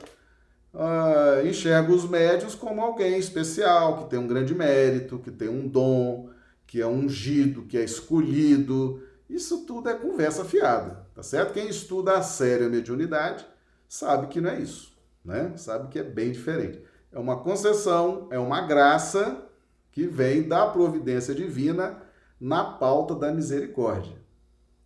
[0.74, 5.66] uh, enxerga os médios como alguém especial, que tem um grande mérito, que tem um
[5.66, 6.28] dom,
[6.66, 9.02] que é ungido, que é escolhido.
[9.30, 11.54] Isso tudo é conversa fiada, tá certo?
[11.54, 13.46] Quem estuda a sério a mediunidade
[13.88, 14.92] sabe que não é isso,
[15.24, 15.54] né?
[15.56, 16.82] Sabe que é bem diferente.
[17.10, 19.42] É uma concessão, é uma graça
[19.90, 22.02] que vem da providência divina
[22.38, 24.25] na pauta da misericórdia.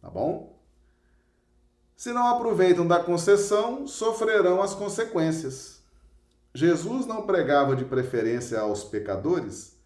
[0.00, 0.58] Tá bom?
[1.96, 5.82] Se não aproveitam da concessão, sofrerão as consequências.
[6.54, 9.76] Jesus não pregava de preferência aos pecadores,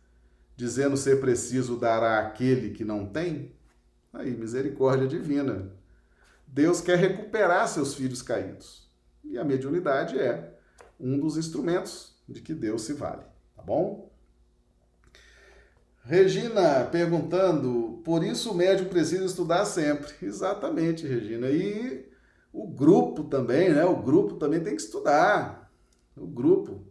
[0.56, 3.52] dizendo ser preciso dar àquele que não tem?
[4.12, 5.72] Aí, misericórdia divina.
[6.46, 8.88] Deus quer recuperar seus filhos caídos.
[9.24, 10.54] E a mediunidade é
[11.00, 13.24] um dos instrumentos de que Deus se vale,
[13.56, 14.13] tá bom?
[16.06, 20.12] Regina perguntando, por isso o médium precisa estudar sempre.
[20.20, 21.48] Exatamente, Regina.
[21.48, 22.06] E
[22.52, 23.84] o grupo também, né?
[23.86, 25.72] O grupo também tem que estudar.
[26.14, 26.86] O grupo.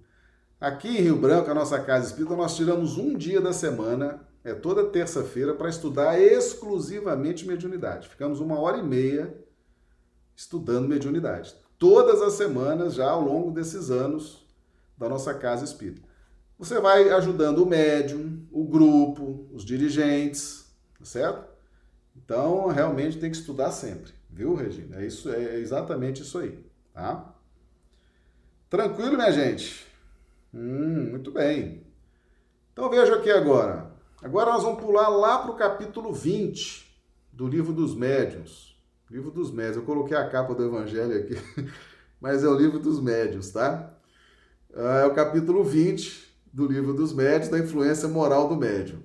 [0.60, 4.54] Aqui em Rio Branco, a nossa casa espírita, nós tiramos um dia da semana, é
[4.54, 8.10] toda terça-feira, para estudar exclusivamente mediunidade.
[8.10, 9.38] Ficamos uma hora e meia
[10.36, 11.54] estudando mediunidade.
[11.78, 14.48] Todas as semanas, já ao longo desses anos,
[14.98, 16.02] da nossa casa espírita.
[16.58, 21.52] você vai ajudando o médium, o grupo, os dirigentes, tá certo?
[22.16, 25.02] Então, realmente tem que estudar sempre, viu, Regina?
[25.02, 26.64] É, isso, é exatamente isso aí,
[26.94, 27.34] tá?
[28.70, 29.88] Tranquilo, minha gente?
[30.54, 31.84] Hum, muito bem.
[32.72, 33.92] Então, veja aqui agora.
[34.22, 36.96] Agora nós vamos pular lá para o capítulo 20
[37.32, 38.80] do Livro dos Médiuns.
[39.10, 39.78] Livro dos Médiuns.
[39.78, 41.36] Eu coloquei a capa do Evangelho aqui,
[42.22, 43.98] mas é o Livro dos Médiuns, tá?
[44.72, 49.02] É o capítulo 20 do Livro dos Médiuns, da influência moral do médium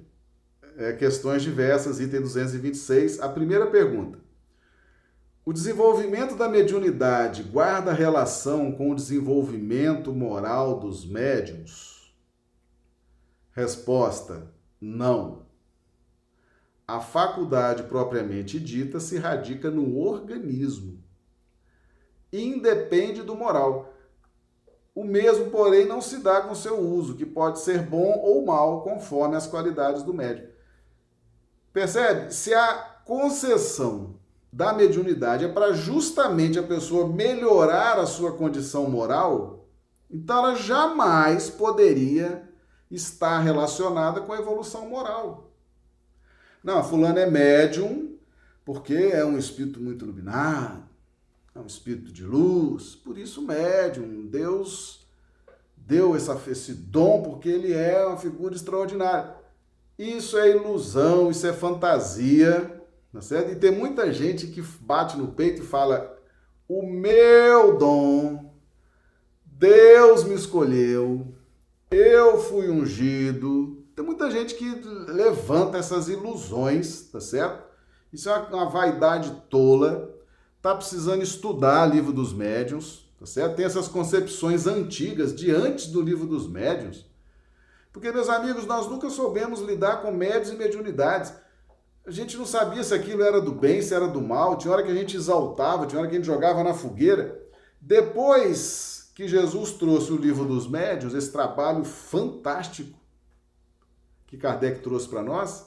[0.78, 3.20] é, questões diversas, item 226.
[3.20, 4.18] A primeira pergunta:
[5.44, 12.14] O desenvolvimento da mediunidade guarda relação com o desenvolvimento moral dos médiums?
[13.50, 15.48] Resposta: Não.
[16.86, 21.02] A faculdade propriamente dita se radica no organismo.
[22.32, 23.92] Independe do moral.
[24.98, 28.82] O mesmo, porém, não se dá com seu uso, que pode ser bom ou mal,
[28.82, 30.48] conforme as qualidades do médium.
[31.72, 32.34] Percebe?
[32.34, 34.16] Se a concessão
[34.52, 39.68] da mediunidade é para justamente a pessoa melhorar a sua condição moral,
[40.10, 42.50] então ela jamais poderia
[42.90, 45.52] estar relacionada com a evolução moral.
[46.60, 48.18] Não, fulano é médium
[48.64, 50.82] porque é um espírito muito iluminado,
[51.58, 54.26] é um espírito de luz, por isso médium.
[54.26, 55.06] Deus
[55.76, 59.34] deu essa, esse dom porque ele é uma figura extraordinária.
[59.98, 62.80] Isso é ilusão, isso é fantasia,
[63.12, 63.50] tá certo?
[63.50, 66.16] E tem muita gente que bate no peito e fala:
[66.68, 68.54] o meu dom,
[69.44, 71.26] Deus me escolheu,
[71.90, 73.84] eu fui ungido.
[73.96, 74.64] Tem muita gente que
[75.08, 77.66] levanta essas ilusões, tá certo?
[78.12, 80.07] Isso é uma vaidade tola.
[80.68, 83.56] Tá precisando estudar livro dos médiuns, tá certo?
[83.56, 87.08] Tem essas concepções antigas de antes do livro dos médiuns
[87.98, 91.32] porque, meus amigos, nós nunca soubemos lidar com médios e mediunidades.
[92.06, 94.56] A gente não sabia se aquilo era do bem, se era do mal.
[94.56, 97.42] Tinha hora que a gente exaltava, tinha hora que a gente jogava na fogueira.
[97.80, 102.96] Depois que Jesus trouxe o livro dos médios, esse trabalho fantástico
[104.28, 105.66] que Kardec trouxe para nós,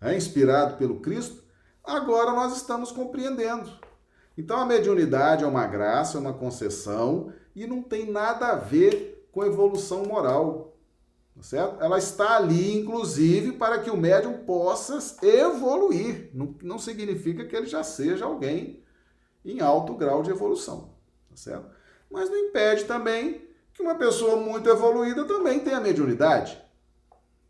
[0.00, 1.42] é, inspirado pelo Cristo,
[1.82, 3.72] agora nós estamos compreendendo.
[4.40, 9.28] Então a mediunidade é uma graça, é uma concessão e não tem nada a ver
[9.30, 10.78] com evolução moral.
[11.36, 11.82] Tá certo?
[11.84, 16.30] Ela está ali, inclusive, para que o médium possa evoluir.
[16.32, 18.82] Não, não significa que ele já seja alguém
[19.44, 20.94] em alto grau de evolução.
[21.28, 21.66] Tá certo?
[22.10, 26.58] Mas não impede também que uma pessoa muito evoluída também tenha mediunidade.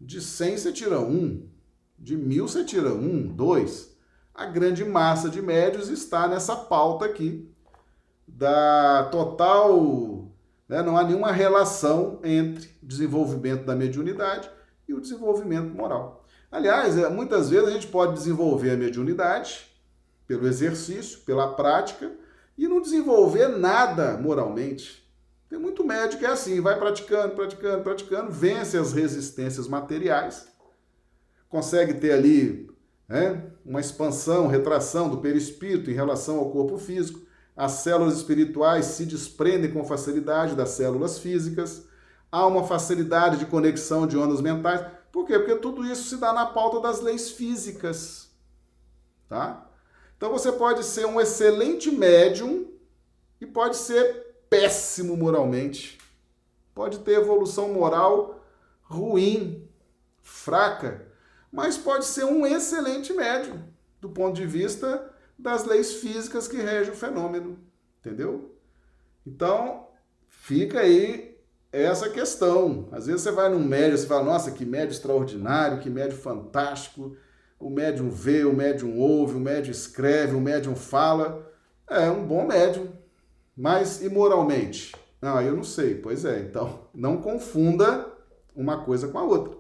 [0.00, 1.48] De 100 você tira um,
[1.96, 3.96] de mil você tira um, dois.
[4.40, 7.46] A grande massa de médios está nessa pauta aqui
[8.26, 10.30] da total
[10.70, 10.82] né?
[10.82, 14.48] Não há nenhuma relação entre desenvolvimento da mediunidade
[14.88, 16.24] e o desenvolvimento moral.
[16.48, 19.66] Aliás, é, muitas vezes a gente pode desenvolver a mediunidade
[20.28, 22.12] pelo exercício, pela prática,
[22.56, 25.04] e não desenvolver nada moralmente.
[25.48, 30.46] Tem muito médico que é assim, vai praticando, praticando, praticando, vence as resistências materiais,
[31.48, 32.69] consegue ter ali
[33.10, 37.20] né, uma expansão, retração do perispírito em relação ao corpo físico,
[37.56, 41.84] as células espirituais se desprendem com facilidade das células físicas,
[42.30, 44.86] há uma facilidade de conexão de ondas mentais.
[45.10, 45.36] Por quê?
[45.36, 48.30] Porque tudo isso se dá na pauta das leis físicas.
[49.28, 49.68] Tá?
[50.16, 52.68] Então você pode ser um excelente médium
[53.40, 55.98] e pode ser péssimo moralmente.
[56.72, 58.40] Pode ter evolução moral
[58.82, 59.68] ruim,
[60.22, 61.09] fraca,
[61.52, 63.62] mas pode ser um excelente médium
[64.00, 67.58] do ponto de vista das leis físicas que regem o fenômeno,
[68.00, 68.54] entendeu?
[69.26, 69.88] Então,
[70.28, 71.38] fica aí
[71.72, 72.88] essa questão.
[72.92, 77.16] Às vezes você vai num médium e fala, nossa, que médium extraordinário, que médium fantástico,
[77.58, 81.50] o médium vê, o médium ouve, o médium escreve, o médium fala.
[81.88, 82.88] É um bom médium,
[83.56, 84.94] mas imoralmente?
[85.20, 85.96] Ah, eu não sei.
[85.96, 88.06] Pois é, então não confunda
[88.54, 89.59] uma coisa com a outra.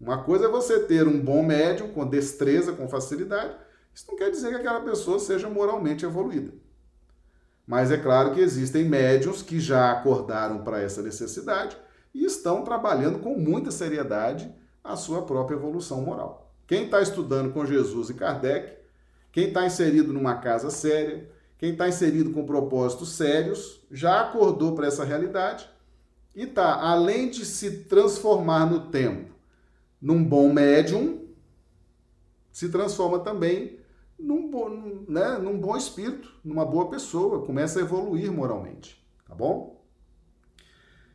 [0.00, 3.56] Uma coisa é você ter um bom médium com destreza, com facilidade,
[3.94, 6.52] isso não quer dizer que aquela pessoa seja moralmente evoluída.
[7.66, 11.76] Mas é claro que existem médiums que já acordaram para essa necessidade
[12.14, 16.52] e estão trabalhando com muita seriedade a sua própria evolução moral.
[16.66, 18.76] Quem está estudando com Jesus e Kardec,
[19.32, 24.86] quem está inserido numa casa séria, quem está inserido com propósitos sérios, já acordou para
[24.86, 25.68] essa realidade
[26.34, 29.35] e está, além de se transformar no tempo
[30.06, 31.26] num bom médium,
[32.52, 33.80] se transforma também
[34.16, 34.68] num, bom,
[35.08, 39.84] né, num bom espírito, numa boa pessoa, começa a evoluir moralmente, tá bom?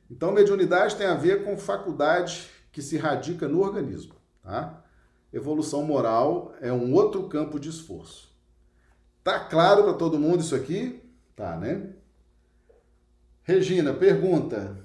[0.09, 4.83] Então, mediunidade tem a ver com faculdade que se radica no organismo, tá?
[5.31, 8.29] Evolução moral é um outro campo de esforço.
[9.23, 11.01] Tá claro para todo mundo isso aqui?
[11.33, 11.93] Tá, né?
[13.43, 14.77] Regina pergunta: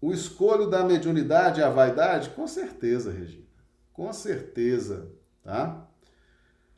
[0.00, 2.30] o escolho da mediunidade é a vaidade?
[2.30, 3.44] Com certeza, Regina.
[3.92, 5.86] Com certeza, tá?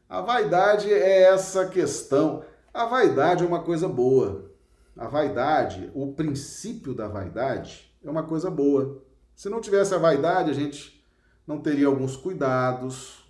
[0.08, 2.44] A vaidade é essa questão.
[2.74, 4.50] A vaidade é uma coisa boa.
[4.96, 9.02] A vaidade, o princípio da vaidade é uma coisa boa.
[9.34, 11.02] Se não tivesse a vaidade, a gente
[11.46, 13.24] não teria alguns cuidados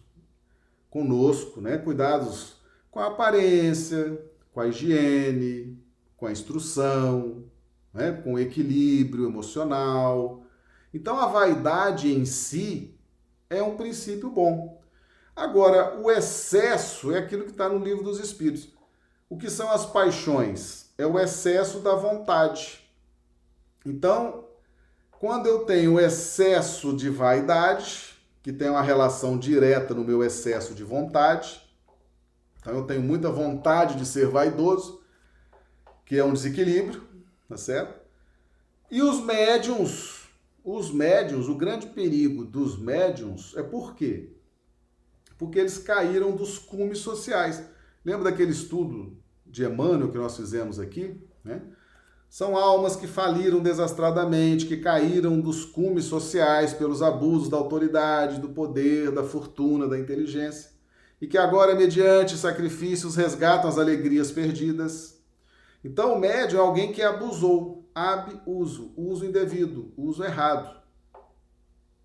[0.90, 1.78] conosco, né?
[1.78, 4.20] Cuidados com a aparência,
[4.52, 5.78] com a higiene,
[6.16, 7.44] com a instrução,
[7.92, 8.12] né?
[8.12, 10.44] com equilíbrio emocional.
[10.92, 12.98] Então a vaidade em si
[13.48, 14.80] é um princípio bom.
[15.34, 18.68] Agora, o excesso é aquilo que está no livro dos Espíritos.
[19.28, 20.92] O que são as paixões?
[20.98, 22.80] É o excesso da vontade.
[23.84, 24.44] Então,
[25.10, 30.84] quando eu tenho excesso de vaidade, que tem uma relação direta no meu excesso de
[30.84, 31.62] vontade,
[32.60, 35.02] então eu tenho muita vontade de ser vaidoso,
[36.04, 37.02] que é um desequilíbrio,
[37.52, 38.00] tá certo?
[38.90, 40.26] E os médiums,
[40.64, 44.30] os médiums, o grande perigo dos médiums é por quê?
[45.36, 47.62] Porque eles caíram dos cumes sociais.
[48.04, 51.62] Lembra daquele estudo de Emmanuel que nós fizemos aqui, né?
[52.28, 58.48] São almas que faliram desastradamente, que caíram dos cumes sociais pelos abusos da autoridade, do
[58.48, 60.70] poder, da fortuna, da inteligência,
[61.20, 65.21] e que agora, mediante sacrifícios, resgatam as alegrias perdidas.
[65.84, 70.80] Então, o médio é alguém que abusou, abuso, uso indevido, uso errado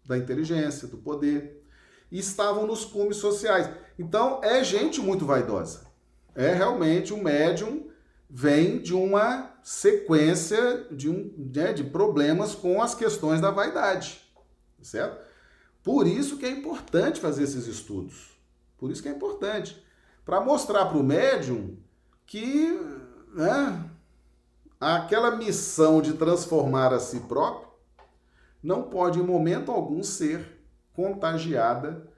[0.05, 1.63] da inteligência, do poder,
[2.11, 3.69] e estavam nos cumes sociais.
[3.99, 5.85] Então, é gente muito vaidosa.
[6.33, 7.87] É realmente um médium
[8.29, 14.21] vem de uma sequência de, um, né, de problemas com as questões da vaidade,
[14.81, 15.25] certo?
[15.83, 18.37] Por isso que é importante fazer esses estudos.
[18.77, 19.81] Por isso que é importante.
[20.25, 21.77] Para mostrar para o médium
[22.25, 22.77] que
[23.37, 23.89] né,
[24.79, 27.67] aquela missão de transformar a si próprio
[28.63, 30.59] não pode, em momento algum, ser
[30.93, 32.11] contagiada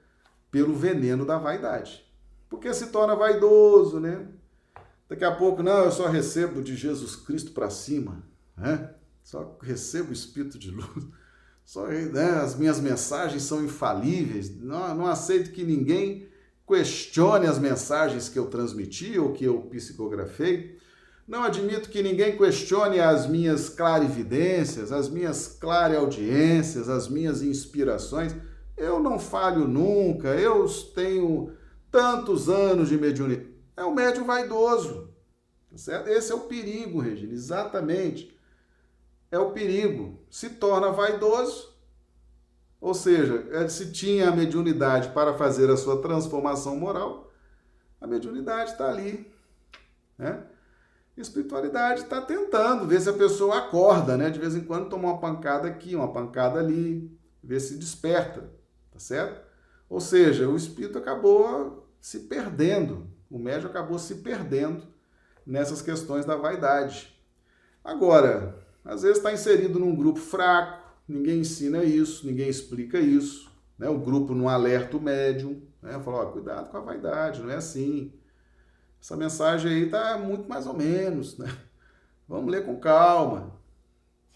[0.50, 2.04] pelo veneno da vaidade.
[2.48, 4.26] Porque se torna vaidoso, né?
[5.08, 8.22] Daqui a pouco, não, eu só recebo de Jesus Cristo para cima,
[8.56, 8.94] né?
[9.22, 11.06] só recebo o Espírito de luz,
[11.64, 16.28] só, né, as minhas mensagens são infalíveis, não, não aceito que ninguém
[16.66, 20.79] questione as mensagens que eu transmiti ou que eu psicografei,
[21.30, 28.34] não admito que ninguém questione as minhas clarividências, as minhas clareaudiências, as minhas inspirações.
[28.76, 31.52] Eu não falho nunca, eu tenho
[31.88, 33.48] tantos anos de mediunidade.
[33.76, 35.14] É o médium vaidoso.
[35.70, 36.08] Tá certo?
[36.08, 38.36] Esse é o perigo, Regina, exatamente.
[39.30, 40.18] É o perigo.
[40.28, 41.78] Se torna vaidoso,
[42.80, 47.30] ou seja, é, se tinha a mediunidade para fazer a sua transformação moral,
[48.00, 49.32] a mediunidade está ali.
[50.18, 50.42] Né?
[51.22, 54.30] Espiritualidade está tentando ver se a pessoa acorda, né?
[54.30, 57.10] De vez em quando toma uma pancada aqui, uma pancada ali,
[57.42, 58.50] ver se desperta,
[58.90, 59.40] tá certo?
[59.88, 64.82] Ou seja, o espírito acabou se perdendo o médio acabou se perdendo
[65.46, 67.16] nessas questões da vaidade.
[67.84, 73.88] Agora, às vezes está inserido num grupo fraco, ninguém ensina isso, ninguém explica isso, né?
[73.88, 75.98] o grupo não alerta o médium, né?
[76.04, 78.12] fala, ó, cuidado com a vaidade, não é assim.
[79.00, 81.50] Essa mensagem aí está muito mais ou menos, né?
[82.28, 83.58] Vamos ler com calma.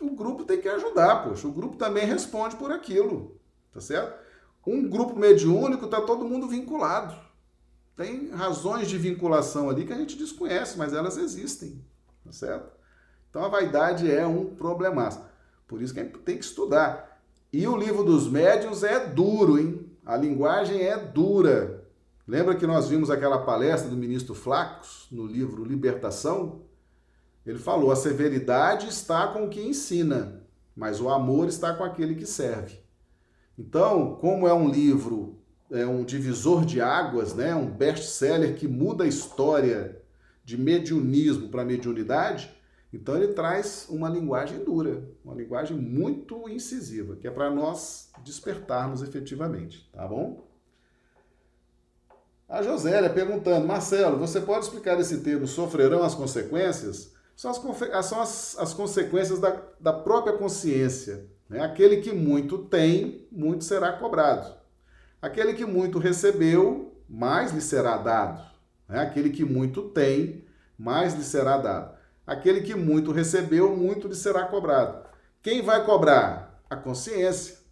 [0.00, 1.46] O grupo tem que ajudar, poxa.
[1.46, 3.40] O grupo também responde por aquilo,
[3.72, 4.18] tá certo?
[4.66, 7.14] Um grupo mediúnico está todo mundo vinculado.
[7.96, 11.84] Tem razões de vinculação ali que a gente desconhece, mas elas existem,
[12.24, 12.72] tá certo?
[13.30, 15.20] Então a vaidade é um problemaço.
[15.68, 17.22] Por isso que a gente tem que estudar.
[17.52, 19.88] E o livro dos médiuns é duro, hein?
[20.04, 21.83] A linguagem é dura.
[22.26, 26.62] Lembra que nós vimos aquela palestra do ministro Flacos no livro Libertação?
[27.44, 30.42] Ele falou: a severidade está com o que ensina,
[30.74, 32.78] mas o amor está com aquele que serve.
[33.58, 35.38] Então, como é um livro
[35.70, 37.54] é um divisor de águas, né?
[37.54, 40.00] um best-seller que muda a história
[40.44, 42.54] de mediunismo para mediunidade,
[42.92, 49.02] então ele traz uma linguagem dura, uma linguagem muito incisiva, que é para nós despertarmos
[49.02, 50.43] efetivamente, tá bom?
[52.48, 57.12] A Josélia perguntando, Marcelo, você pode explicar esse termo sofrerão as consequências?
[57.34, 61.26] São as, são as, as consequências da, da própria consciência.
[61.48, 61.60] Né?
[61.60, 64.54] Aquele que muito tem, muito será cobrado.
[65.20, 68.42] Aquele que muito recebeu, mais lhe será dado.
[68.88, 69.00] Né?
[69.00, 70.44] Aquele que muito tem,
[70.78, 71.94] mais lhe será dado.
[72.26, 75.06] Aquele que muito recebeu, muito lhe será cobrado.
[75.42, 76.62] Quem vai cobrar?
[76.68, 77.63] A consciência.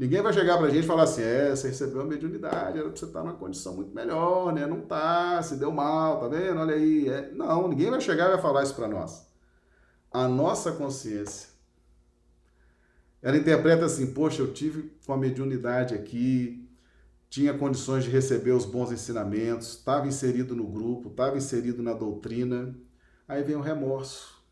[0.00, 2.88] Ninguém vai chegar para a gente e falar assim: é, você recebeu a mediunidade, era
[2.88, 4.66] para você estar numa condição muito melhor, né?
[4.66, 6.58] Não tá, se deu mal, tá vendo?
[6.58, 7.06] Olha aí.
[7.06, 7.30] É...
[7.32, 9.30] Não, ninguém vai chegar e vai falar isso para nós.
[10.10, 11.50] A nossa consciência.
[13.20, 16.66] Ela interpreta assim: poxa, eu tive com a mediunidade aqui,
[17.28, 22.74] tinha condições de receber os bons ensinamentos, estava inserido no grupo, estava inserido na doutrina.
[23.28, 24.42] Aí vem o remorso.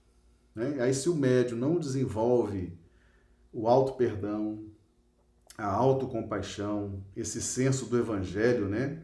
[0.55, 0.77] Né?
[0.81, 2.79] Aí, se o médium não desenvolve
[3.51, 4.69] o auto-perdão,
[5.59, 9.03] a autocompaixão, esse senso do evangelho, né?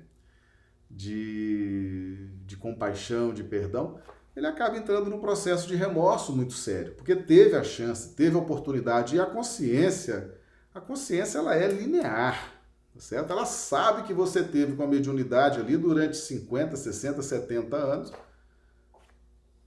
[0.88, 4.00] De, de compaixão, de perdão,
[4.36, 8.38] ele acaba entrando num processo de remorso muito sério, porque teve a chance, teve a
[8.38, 10.32] oportunidade e a consciência,
[10.72, 12.52] a consciência ela é linear,
[12.94, 13.32] tá certo?
[13.32, 18.12] Ela sabe que você teve com a mediunidade ali durante 50, 60, 70 anos,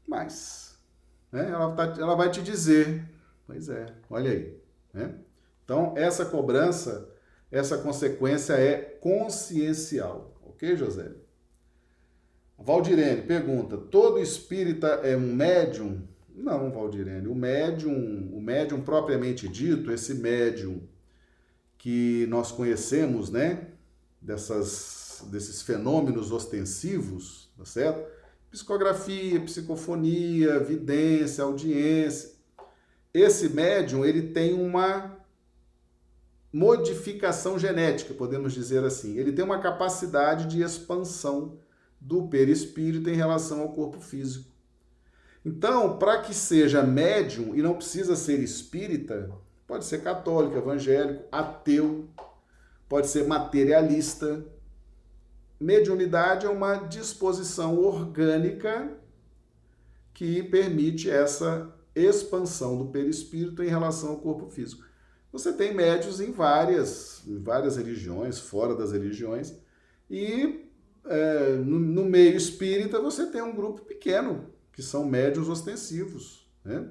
[0.08, 0.78] mas
[1.30, 3.06] né, ela, tá, ela vai te dizer,
[3.46, 4.58] pois é, olha aí,
[4.94, 5.16] né?
[5.68, 7.14] Então, essa cobrança,
[7.52, 10.34] essa consequência é consciencial.
[10.46, 11.12] Ok, José?
[12.58, 16.08] Valdirene pergunta: todo espírita é um médium?
[16.34, 17.28] Não, Valdirene.
[17.28, 20.88] O médium, o médium propriamente dito, esse médium
[21.78, 23.68] que nós conhecemos, né?
[24.22, 28.10] Dessas, desses fenômenos ostensivos, tá certo?
[28.50, 32.38] Psicografia, psicofonia, vidência, audiência.
[33.14, 35.17] Esse médium, ele tem uma
[36.52, 39.18] modificação genética, podemos dizer assim.
[39.18, 41.60] Ele tem uma capacidade de expansão
[42.00, 44.50] do perispírito em relação ao corpo físico.
[45.46, 49.32] Então, para que seja médium e não precisa ser espírita,
[49.66, 52.08] pode ser católico, evangélico, ateu,
[52.88, 54.46] pode ser materialista.
[55.60, 58.92] Mediunidade é uma disposição orgânica
[60.14, 64.87] que permite essa expansão do perispírito em relação ao corpo físico.
[65.32, 69.54] Você tem médios em várias, em várias religiões, fora das religiões,
[70.10, 70.68] e
[71.06, 76.50] é, no, no, meio espírita você tem um grupo pequeno, que são médios ostensivos.
[76.64, 76.90] Né?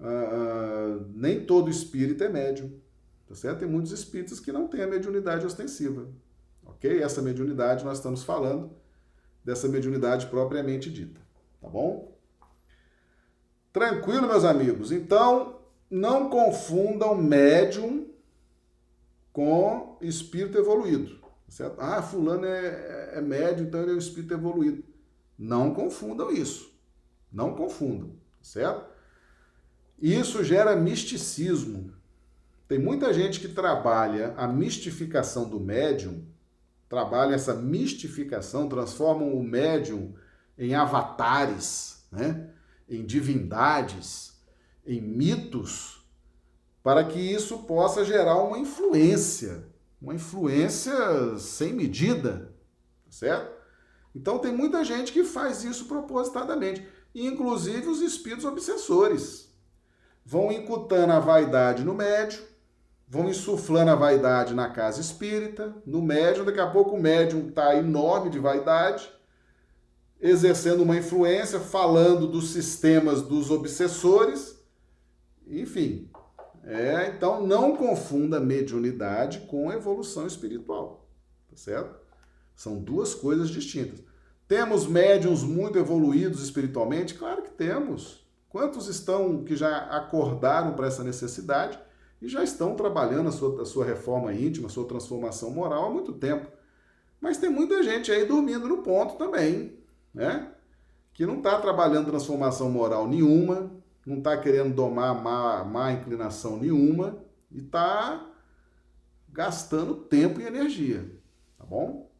[0.00, 2.80] Ah, ah, nem todo espírita é médium.
[3.26, 3.60] Tá certo?
[3.60, 6.08] Tem muitos espíritas que não têm a mediunidade ostensiva.
[6.64, 7.02] Ok?
[7.02, 8.76] Essa mediunidade nós estamos falando
[9.44, 11.20] dessa mediunidade propriamente dita.
[11.60, 12.16] Tá bom?
[13.72, 14.92] Tranquilo, meus amigos?
[14.92, 15.53] Então,
[15.94, 18.08] não confundam médium
[19.32, 21.20] com espírito evoluído.
[21.48, 21.80] Certo?
[21.80, 24.82] Ah, fulano é, é médium, então ele é um espírito evoluído.
[25.38, 26.76] Não confundam isso.
[27.32, 28.92] Não confundam, certo?
[30.00, 31.92] Isso gera misticismo.
[32.66, 36.24] Tem muita gente que trabalha a mistificação do médium,
[36.88, 40.12] trabalha essa mistificação, transformam o médium
[40.58, 42.50] em avatares, né?
[42.88, 44.33] em divindades,
[44.86, 46.04] em mitos,
[46.82, 49.66] para que isso possa gerar uma influência,
[50.00, 52.54] uma influência sem medida,
[53.04, 53.54] tá certo?
[54.14, 59.52] Então tem muita gente que faz isso propositadamente, inclusive os espíritos obsessores.
[60.24, 62.42] Vão incutando a vaidade no médium,
[63.08, 67.74] vão insuflando a vaidade na casa espírita, no médium, daqui a pouco o médium está
[67.76, 69.10] enorme de vaidade,
[70.20, 74.53] exercendo uma influência, falando dos sistemas dos obsessores,
[75.46, 76.08] enfim,
[76.62, 81.06] é, então não confunda mediunidade com evolução espiritual,
[81.50, 81.96] tá certo?
[82.54, 84.02] São duas coisas distintas.
[84.46, 87.14] Temos médiums muito evoluídos espiritualmente?
[87.14, 88.24] Claro que temos.
[88.48, 91.78] Quantos estão que já acordaram para essa necessidade
[92.22, 95.90] e já estão trabalhando a sua, a sua reforma íntima, a sua transformação moral há
[95.90, 96.46] muito tempo?
[97.20, 99.78] Mas tem muita gente aí dormindo no ponto também,
[100.12, 100.52] né?
[101.12, 103.70] Que não está trabalhando transformação moral nenhuma,
[104.06, 108.30] não está querendo domar má, má inclinação nenhuma e está
[109.30, 111.04] gastando tempo e energia,
[111.58, 112.10] tá bom?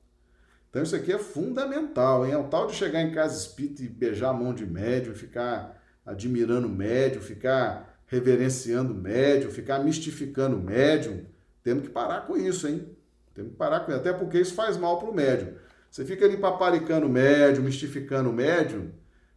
[0.71, 2.33] Então isso aqui é fundamental, hein?
[2.33, 5.81] É o tal de chegar em casa espírita e beijar a mão de médium, ficar
[6.05, 11.25] admirando o médium, ficar reverenciando o médium, ficar mistificando o médium.
[11.63, 12.89] Temos que parar com isso, hein?
[13.33, 15.55] Temos que parar com isso, até porque isso faz mal para o médium.
[15.91, 18.91] Você fica ali paparicando o médium, mistificando o médium,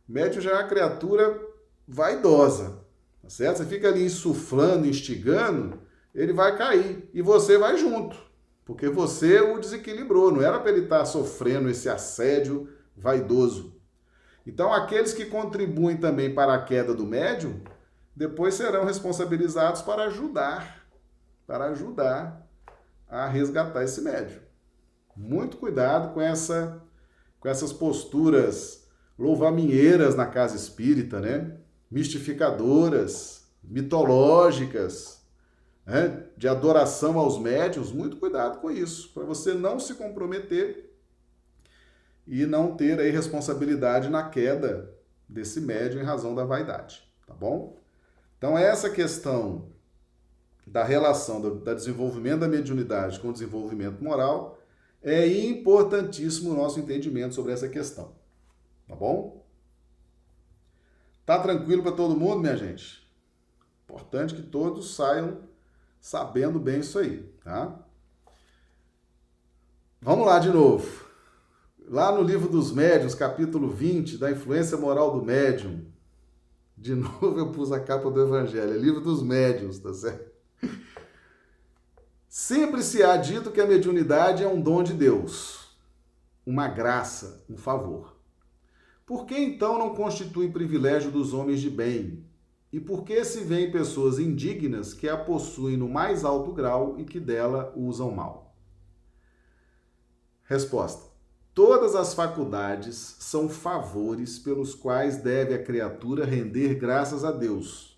[0.09, 1.39] o médium já é uma criatura
[1.87, 2.79] vaidosa,
[3.21, 3.57] tá certo?
[3.57, 5.79] Você fica ali insuflando, instigando,
[6.13, 8.17] ele vai cair e você vai junto,
[8.65, 13.75] porque você o desequilibrou, não era para ele estar tá sofrendo esse assédio vaidoso.
[14.45, 17.61] Então, aqueles que contribuem também para a queda do médium,
[18.15, 20.87] depois serão responsabilizados para ajudar,
[21.45, 22.47] para ajudar
[23.07, 24.39] a resgatar esse médium.
[25.15, 26.81] Muito cuidado com essa
[27.39, 31.57] com essas posturas louvaminheiras na casa espírita, né?
[31.89, 35.21] Mistificadoras, mitológicas,
[35.85, 40.93] né, de adoração aos médios, muito cuidado com isso, para você não se comprometer
[42.27, 44.93] e não ter aí responsabilidade na queda
[45.27, 47.77] desse médio em razão da vaidade, tá bom?
[48.37, 49.69] Então essa questão
[50.65, 54.59] da relação do da desenvolvimento da mediunidade com o desenvolvimento moral
[55.01, 58.13] é importantíssimo o nosso entendimento sobre essa questão,
[58.85, 59.46] tá bom?
[61.27, 63.05] Tá tranquilo para todo mundo, minha gente?
[63.83, 65.39] Importante que todos saiam
[65.99, 67.77] sabendo bem isso aí, tá?
[70.01, 71.05] Vamos lá de novo.
[71.85, 75.85] Lá no livro dos médiuns, capítulo 20, da influência moral do médium.
[76.77, 80.31] De novo eu pus a capa do evangelho, é livro dos médiuns, tá certo?
[82.29, 85.75] Sempre se há dito que a mediunidade é um dom de Deus,
[86.45, 88.16] uma graça, um favor.
[89.07, 92.25] Por que então não constitui privilégio dos homens de bem,
[92.73, 97.05] e por que se vêem pessoas indignas que a possuem no mais alto grau e
[97.05, 98.53] que dela usam mal?
[100.43, 101.09] Resposta:
[101.53, 107.97] Todas as faculdades são favores pelos quais deve a criatura render graças a Deus,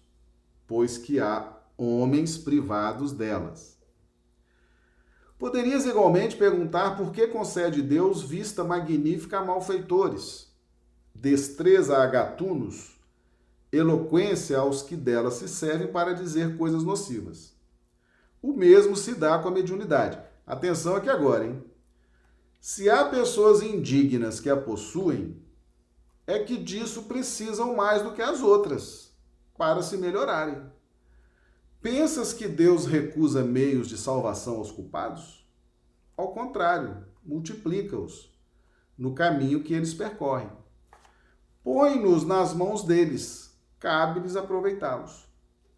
[0.67, 3.79] pois que há homens privados delas.
[5.39, 10.48] Poderias igualmente perguntar por que concede Deus vista magnífica a malfeitores,
[11.13, 12.99] destreza a gatunos
[13.71, 17.53] eloquência aos que dela se servem para dizer coisas nocivas.
[18.41, 20.19] O mesmo se dá com a mediunidade.
[20.45, 21.63] Atenção aqui agora, hein?
[22.59, 25.41] Se há pessoas indignas que a possuem,
[26.25, 29.11] é que disso precisam mais do que as outras
[29.57, 30.61] para se melhorarem.
[31.81, 35.47] Pensas que Deus recusa meios de salvação aos culpados?
[36.17, 38.29] Ao contrário, multiplica-os
[38.97, 40.51] no caminho que eles percorrem.
[41.63, 43.49] Põe-nos nas mãos deles
[43.79, 45.27] cabe-lhes aproveitá-los.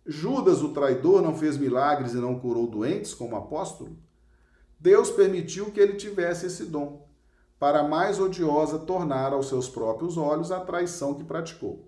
[0.05, 3.95] Judas, o traidor, não fez milagres e não curou doentes como apóstolo?
[4.79, 7.07] Deus permitiu que ele tivesse esse dom,
[7.59, 11.87] para mais odiosa tornar aos seus próprios olhos a traição que praticou.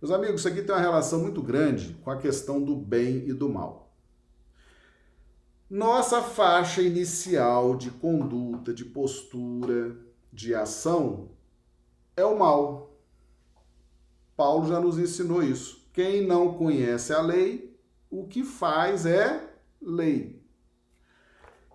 [0.00, 3.34] Meus amigos, isso aqui tem uma relação muito grande com a questão do bem e
[3.34, 3.92] do mal.
[5.68, 9.94] Nossa faixa inicial de conduta, de postura,
[10.32, 11.28] de ação
[12.16, 12.89] é o mal.
[14.40, 15.86] Paulo já nos ensinou isso.
[15.92, 17.78] Quem não conhece a lei,
[18.08, 19.38] o que faz é
[19.82, 20.42] lei.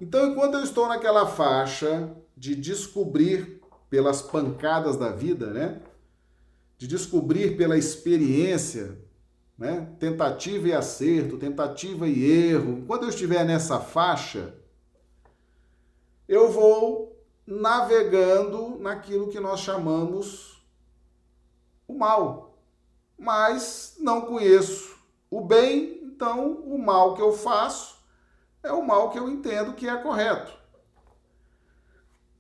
[0.02, 5.80] Então, enquanto eu estou naquela faixa de descobrir pelas pancadas da vida, né?
[6.76, 8.98] De descobrir pela experiência,
[9.56, 9.88] né?
[10.00, 12.84] Tentativa e acerto, tentativa e erro.
[12.88, 14.56] Quando eu estiver nessa faixa,
[16.28, 20.66] eu vou navegando naquilo que nós chamamos
[21.88, 22.45] o mal
[23.18, 24.98] mas não conheço
[25.30, 27.98] o bem, então o mal que eu faço
[28.64, 30.54] é o mal que eu entendo que é correto.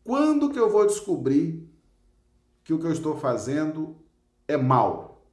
[0.04, 1.68] Quando que eu vou descobrir
[2.64, 3.96] que o que eu estou fazendo
[4.48, 5.24] é mal?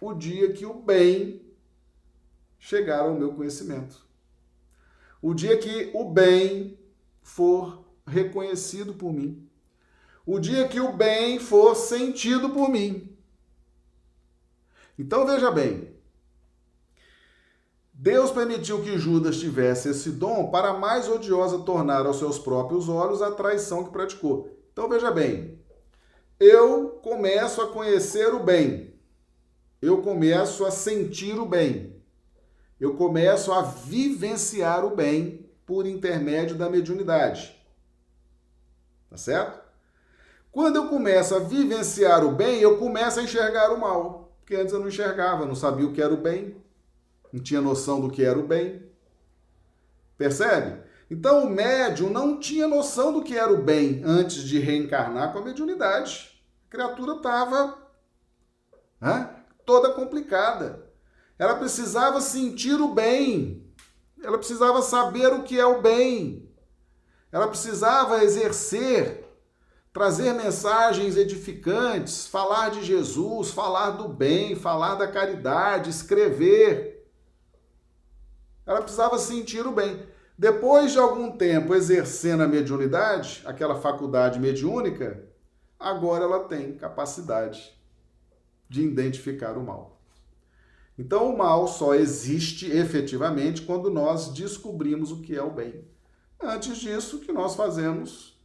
[0.00, 1.42] O dia que o bem
[2.58, 4.06] chegar ao meu conhecimento.
[5.20, 6.78] O dia que o bem
[7.22, 9.48] for reconhecido por mim.
[10.24, 13.16] O dia que o bem for sentido por mim.
[14.98, 15.96] Então veja bem,
[18.00, 23.22] Deus permitiu que Judas tivesse esse dom para mais odiosa tornar aos seus próprios olhos
[23.22, 24.50] a traição que praticou.
[24.72, 25.60] Então veja bem,
[26.38, 28.94] eu começo a conhecer o bem,
[29.80, 32.00] eu começo a sentir o bem,
[32.80, 37.56] eu começo a vivenciar o bem por intermédio da mediunidade.
[39.10, 39.60] Tá certo?
[40.50, 44.72] Quando eu começo a vivenciar o bem, eu começo a enxergar o mal porque antes
[44.72, 46.56] eu não enxergava, não sabia o que era o bem,
[47.30, 48.82] não tinha noção do que era o bem.
[50.16, 50.80] Percebe?
[51.10, 55.40] Então o médium não tinha noção do que era o bem antes de reencarnar com
[55.40, 56.42] a mediunidade.
[56.66, 57.76] A criatura estava
[59.66, 60.82] toda complicada.
[61.38, 63.70] Ela precisava sentir o bem.
[64.22, 66.50] Ela precisava saber o que é o bem.
[67.30, 69.27] Ela precisava exercer
[69.98, 77.04] trazer mensagens edificantes, falar de Jesus, falar do bem, falar da caridade, escrever.
[78.64, 80.00] Ela precisava sentir o bem.
[80.38, 85.28] Depois de algum tempo exercendo a mediunidade, aquela faculdade mediúnica,
[85.76, 87.76] agora ela tem capacidade
[88.68, 90.00] de identificar o mal.
[90.96, 95.84] Então, o mal só existe efetivamente quando nós descobrimos o que é o bem.
[96.40, 98.37] Antes disso, o que nós fazemos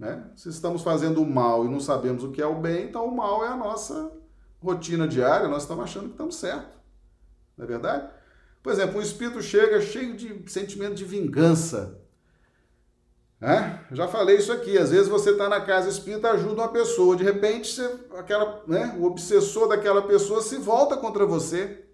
[0.00, 0.24] né?
[0.34, 3.14] Se estamos fazendo o mal e não sabemos o que é o bem, então o
[3.14, 4.10] mal é a nossa
[4.58, 6.78] rotina diária, nós estamos achando que estamos certo.
[7.56, 8.10] não é verdade?
[8.62, 12.00] Por exemplo, um espírito chega cheio de sentimento de vingança.
[13.42, 13.78] É?
[13.92, 14.76] Já falei isso aqui.
[14.76, 18.96] Às vezes você está na casa espírita, ajuda uma pessoa, de repente você, aquela, né,
[18.98, 21.84] o obsessor daquela pessoa se volta contra você.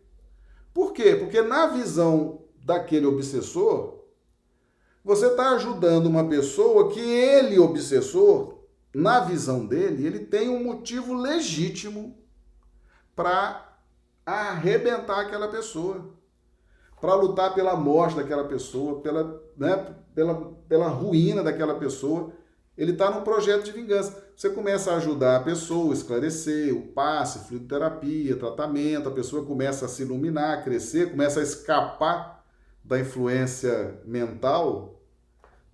[0.72, 1.16] Por quê?
[1.16, 4.05] Porque na visão daquele obsessor,
[5.06, 8.58] você está ajudando uma pessoa que ele, obsessor,
[8.92, 12.18] na visão dele, ele tem um motivo legítimo
[13.14, 13.78] para
[14.26, 16.12] arrebentar aquela pessoa
[17.00, 22.32] para lutar pela morte daquela pessoa, pela, né, pela, pela ruína daquela pessoa.
[22.76, 24.24] Ele está num projeto de vingança.
[24.34, 29.88] Você começa a ajudar a pessoa, esclarecer, o passe, fluidoterapia, tratamento, a pessoa começa a
[29.88, 32.44] se iluminar, crescer, começa a escapar
[32.82, 34.95] da influência mental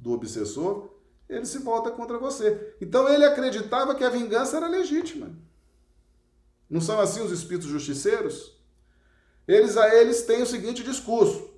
[0.03, 0.91] do obsessor,
[1.29, 2.75] ele se volta contra você.
[2.81, 5.31] Então ele acreditava que a vingança era legítima.
[6.69, 8.61] Não são assim os espíritos justiceiros?
[9.47, 11.51] Eles a eles têm o seguinte discurso: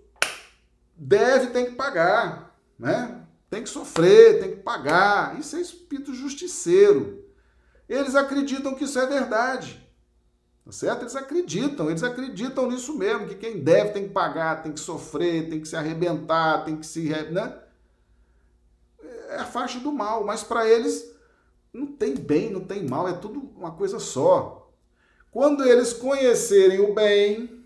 [0.94, 3.22] deve, tem que pagar, né?
[3.48, 5.38] Tem que sofrer, tem que pagar.
[5.38, 7.24] Isso é espírito justiceiro.
[7.88, 9.82] Eles acreditam que isso é verdade.
[10.64, 11.02] Tá certo?
[11.02, 15.48] Eles acreditam, eles acreditam nisso mesmo, que quem deve tem que pagar, tem que sofrer,
[15.48, 17.63] tem que se arrebentar, tem que se, né?
[19.34, 21.12] É a faixa do mal, mas para eles
[21.72, 24.72] não tem bem, não tem mal, é tudo uma coisa só.
[25.30, 27.64] Quando eles conhecerem o bem,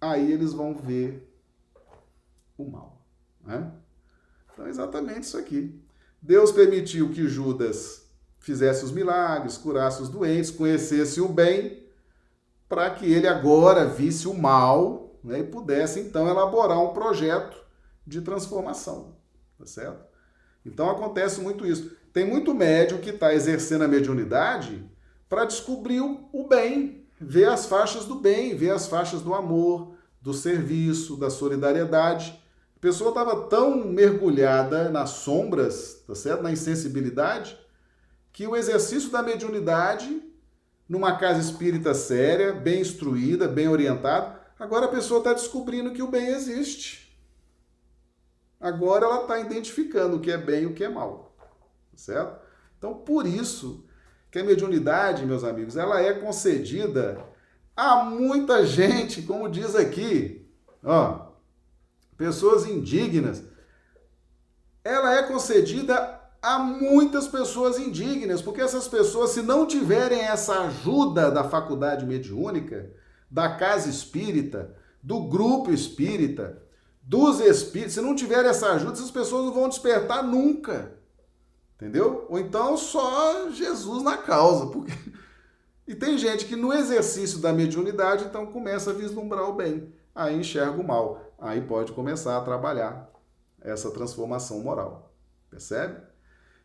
[0.00, 1.30] aí eles vão ver
[2.56, 3.04] o mal.
[3.44, 3.70] Né?
[4.52, 5.78] Então é exatamente isso aqui.
[6.20, 11.86] Deus permitiu que Judas fizesse os milagres, curasse os doentes, conhecesse o bem,
[12.68, 17.56] para que ele agora visse o mal né, e pudesse então elaborar um projeto
[18.06, 19.16] de transformação.
[19.58, 20.07] Tá certo?
[20.68, 21.90] Então acontece muito isso.
[22.12, 24.84] Tem muito médium que está exercendo a mediunidade
[25.28, 30.32] para descobrir o bem, ver as faixas do bem, ver as faixas do amor, do
[30.32, 32.38] serviço, da solidariedade.
[32.76, 36.42] A pessoa estava tão mergulhada nas sombras, tá certo?
[36.42, 37.58] Na insensibilidade,
[38.32, 40.22] que o exercício da mediunidade,
[40.88, 46.10] numa casa espírita séria, bem instruída, bem orientada, agora a pessoa está descobrindo que o
[46.10, 47.07] bem existe.
[48.60, 51.36] Agora ela está identificando o que é bem e o que é mal,
[51.94, 52.40] certo?
[52.76, 53.84] Então, por isso
[54.30, 57.24] que a mediunidade, meus amigos, ela é concedida
[57.76, 60.44] a muita gente, como diz aqui,
[60.82, 61.28] ó,
[62.16, 63.44] pessoas indignas.
[64.82, 71.30] Ela é concedida a muitas pessoas indignas, porque essas pessoas, se não tiverem essa ajuda
[71.30, 72.90] da faculdade mediúnica,
[73.30, 76.62] da casa espírita, do grupo espírita,
[77.08, 80.92] dos espíritos, se não tiverem essa ajuda, essas pessoas não vão despertar nunca.
[81.74, 82.26] Entendeu?
[82.28, 84.66] Ou então só Jesus na causa.
[84.66, 84.92] Porque...
[85.86, 89.90] E tem gente que no exercício da mediunidade, então começa a vislumbrar o bem.
[90.14, 91.32] Aí enxerga o mal.
[91.38, 93.10] Aí pode começar a trabalhar
[93.58, 95.10] essa transformação moral.
[95.48, 96.02] Percebe?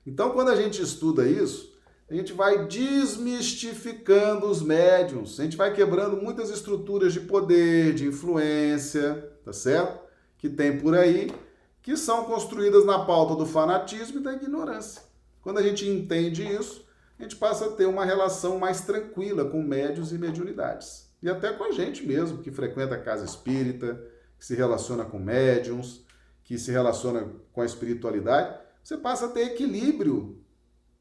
[0.06, 1.74] Então, quando a gente estuda isso,
[2.10, 8.06] a gente vai desmistificando os médiums, a gente vai quebrando muitas estruturas de poder, de
[8.06, 10.03] influência, tá certo?
[10.44, 11.34] Que tem por aí,
[11.82, 15.02] que são construídas na pauta do fanatismo e da ignorância.
[15.42, 16.86] Quando a gente entende isso,
[17.18, 21.10] a gente passa a ter uma relação mais tranquila com médios e mediunidades.
[21.22, 24.06] E até com a gente mesmo, que frequenta a casa espírita,
[24.38, 26.06] que se relaciona com médiums,
[26.44, 30.44] que se relaciona com a espiritualidade, você passa a ter equilíbrio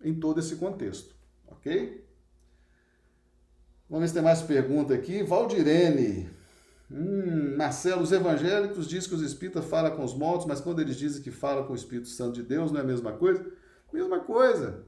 [0.05, 1.17] em todo esse contexto,
[1.49, 2.07] ok?
[3.91, 5.25] Vamos ver se tem mais pergunta aqui.
[5.25, 6.31] Valdirene,
[6.93, 10.97] Hum, Marcelo, os evangélicos dizem que os espíritas falam com os mortos, mas quando eles
[10.97, 13.47] dizem que falam com o Espírito Santo de Deus, não é a mesma coisa?
[13.91, 14.85] Mesma coisa.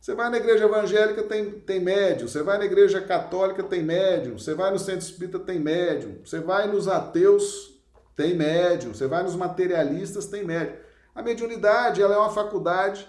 [0.00, 2.28] Você vai na igreja evangélica, tem, tem médium.
[2.28, 4.38] Você vai na igreja católica, tem médium.
[4.38, 6.18] Você vai no centro espírita, tem médium.
[6.24, 7.78] Você vai nos ateus,
[8.16, 8.94] tem médium.
[8.94, 10.76] Você vai nos materialistas, tem médium.
[11.14, 13.06] A mediunidade ela é uma faculdade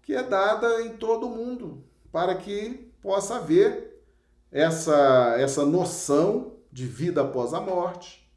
[0.00, 4.00] que é dada em todo mundo para que possa haver
[4.50, 8.28] essa, essa noção de vida após a morte,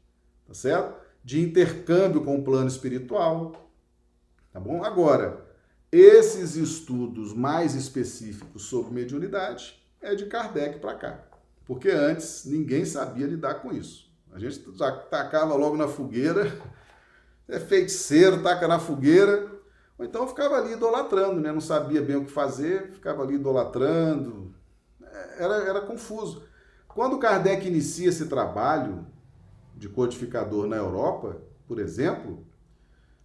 [0.46, 0.94] tá certo?
[1.24, 3.68] De intercâmbio com o plano espiritual,
[4.52, 4.84] tá bom?
[4.84, 5.44] Agora,
[5.90, 11.24] esses estudos mais específicos sobre mediunidade é de Kardec para cá,
[11.66, 14.08] porque antes ninguém sabia lidar com isso.
[14.30, 16.56] A gente já tacava logo na fogueira,
[17.48, 19.50] é feiticeiro, taca na fogueira,
[19.98, 21.50] ou então ficava ali idolatrando, né?
[21.50, 24.54] Não sabia bem o que fazer, ficava ali idolatrando,
[25.02, 26.46] é, era, era confuso.
[26.88, 29.06] Quando Kardec inicia esse trabalho
[29.76, 32.44] de codificador na Europa, por exemplo,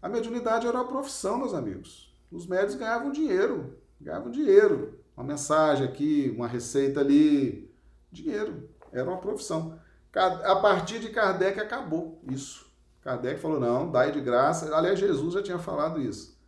[0.02, 2.14] a mediunidade era uma profissão, meus amigos.
[2.32, 5.00] Os médicos ganhavam dinheiro, ganhavam dinheiro.
[5.16, 7.74] Uma mensagem aqui, uma receita ali,
[8.12, 8.70] dinheiro.
[8.92, 9.80] Era uma profissão.
[10.14, 12.72] A partir de Kardec acabou isso.
[13.02, 14.76] Kardec falou: não, dai de graça.
[14.76, 16.40] Aliás, Jesus já tinha falado isso.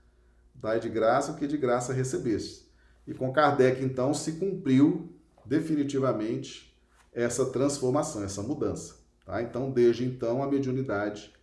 [0.53, 2.72] Dai de graça o que de graça recebeste.
[3.07, 6.75] E com Kardec, então, se cumpriu definitivamente
[7.16, 8.95] essa transformação, essa mudança.
[9.26, 9.41] Tá?
[9.41, 11.34] Então, desde então, a mediunidade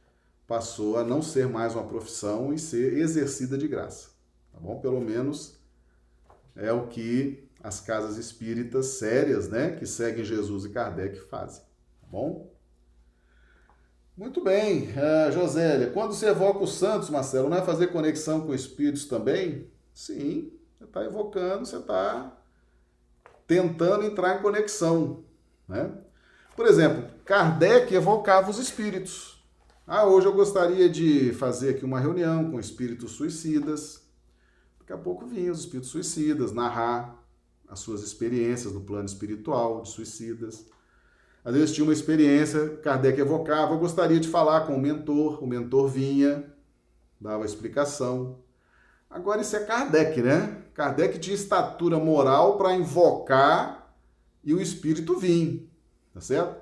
[0.46, 4.10] passou a não ser mais uma profissão e ser exercida de graça.
[4.52, 4.78] Tá bom?
[4.80, 5.58] Pelo menos
[6.54, 11.62] é o que as casas espíritas sérias, né, que seguem Jesus e Kardec fazem.
[12.00, 12.52] Tá bom?
[14.14, 15.90] Muito bem, uh, Josélia.
[15.90, 19.70] Quando se evoca os santos, Marcelo, não é fazer conexão com espíritos também?
[19.94, 22.36] Sim, você está evocando, você está
[23.46, 25.24] tentando entrar em conexão.
[25.72, 25.90] Né?
[26.54, 29.42] Por exemplo, Kardec evocava os espíritos.
[29.86, 34.02] Ah, hoje eu gostaria de fazer aqui uma reunião com espíritos suicidas.
[34.78, 37.18] Daqui a pouco vinham os espíritos suicidas narrar
[37.68, 40.66] as suas experiências no plano espiritual de suicidas.
[41.42, 45.46] Às vezes tinha uma experiência, Kardec evocava, eu gostaria de falar com o mentor, o
[45.46, 46.44] mentor vinha,
[47.18, 48.38] dava explicação.
[49.10, 50.64] Agora isso é Kardec, né?
[50.74, 53.82] Kardec tinha estatura moral para invocar
[54.45, 55.70] e o espírito vir,
[56.12, 56.61] tá certo?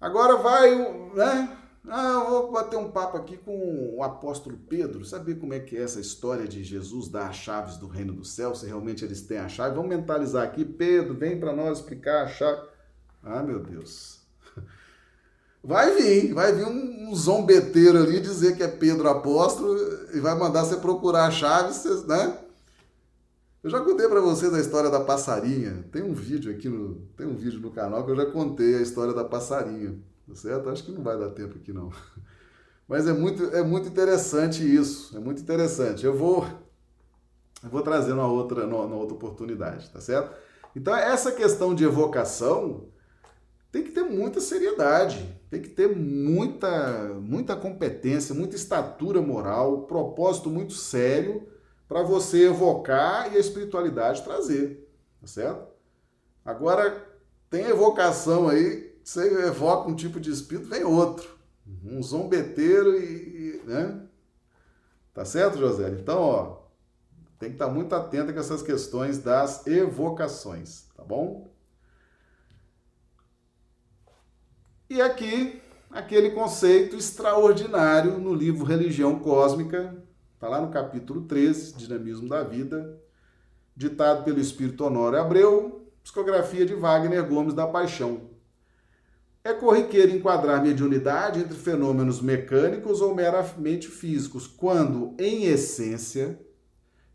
[0.00, 0.74] Agora vai,
[1.14, 1.58] né?
[1.88, 5.76] Ah, eu vou bater um papo aqui com o apóstolo Pedro, saber como é que
[5.76, 9.22] é essa história de Jesus dar as chaves do reino do céu, se realmente eles
[9.22, 9.74] têm a chave.
[9.74, 12.68] Vamos mentalizar aqui, Pedro, vem para nós explicar a chave.
[13.22, 14.20] Ah, meu Deus.
[15.64, 19.78] Vai vir, vai vir um, um zombeteiro ali dizer que é Pedro apóstolo
[20.12, 21.72] e vai mandar você procurar a chave,
[22.08, 22.36] né?
[23.62, 25.84] Eu já contei para vocês a história da passarinha.
[25.92, 28.80] Tem um vídeo aqui no, tem um vídeo no canal que eu já contei a
[28.80, 29.96] história da passarinha,
[30.26, 30.68] tá certo?
[30.68, 31.92] Acho que não vai dar tempo aqui não.
[32.88, 36.04] Mas é muito, é muito interessante isso, é muito interessante.
[36.04, 36.44] Eu vou
[37.62, 40.34] eu vou trazer uma outra, numa outra oportunidade, tá certo?
[40.74, 42.88] Então, essa questão de evocação
[43.70, 50.50] tem que ter muita seriedade, tem que ter muita, muita competência, muita estatura moral, propósito
[50.50, 51.46] muito sério
[51.92, 54.90] para você evocar e a espiritualidade trazer,
[55.20, 55.70] tá certo?
[56.42, 57.06] Agora,
[57.50, 61.28] tem evocação aí, você evoca um tipo de espírito, vem outro.
[61.84, 63.60] Um zombeteiro e.
[63.66, 64.00] né?
[65.12, 65.90] Tá certo, José?
[65.90, 66.62] Então, ó,
[67.38, 71.52] tem que estar muito atento com essas questões das evocações, tá bom?
[74.88, 80.01] E aqui, aquele conceito extraordinário no livro Religião Cósmica,
[80.42, 83.00] Está lá no capítulo 13, Dinamismo da Vida,
[83.76, 88.22] ditado pelo Espírito Honório Abreu, psicografia de Wagner Gomes da Paixão.
[89.44, 96.40] É corriqueiro enquadrar mediunidade entre fenômenos mecânicos ou meramente físicos, quando, em essência,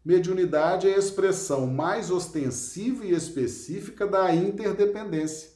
[0.05, 5.49] mediunidade é a expressão mais ostensiva e específica da interdependência,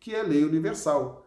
[0.00, 1.26] que é lei universal,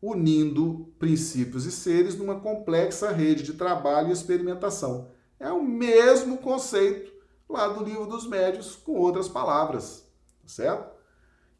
[0.00, 7.12] unindo princípios e seres numa complexa rede de trabalho e experimentação é o mesmo conceito
[7.48, 10.04] lá do livro dos médios, com outras palavras,
[10.42, 10.96] tá certo?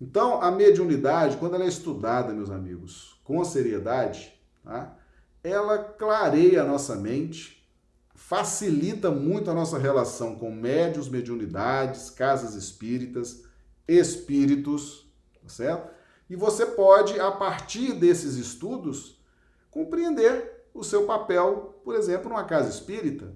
[0.00, 4.96] Então, a mediunidade, quando ela é estudada, meus amigos, com seriedade, tá?
[5.42, 7.66] ela clareia a nossa mente,
[8.14, 13.44] facilita muito a nossa relação com médios, mediunidades, casas espíritas,
[13.86, 15.10] espíritos,
[15.42, 15.94] tá certo?
[16.28, 19.22] E você pode, a partir desses estudos,
[19.70, 23.32] compreender o seu papel, por exemplo, numa casa espírita,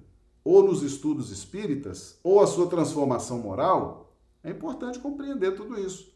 [0.51, 6.13] ou nos estudos espíritas, ou a sua transformação moral, é importante compreender tudo isso.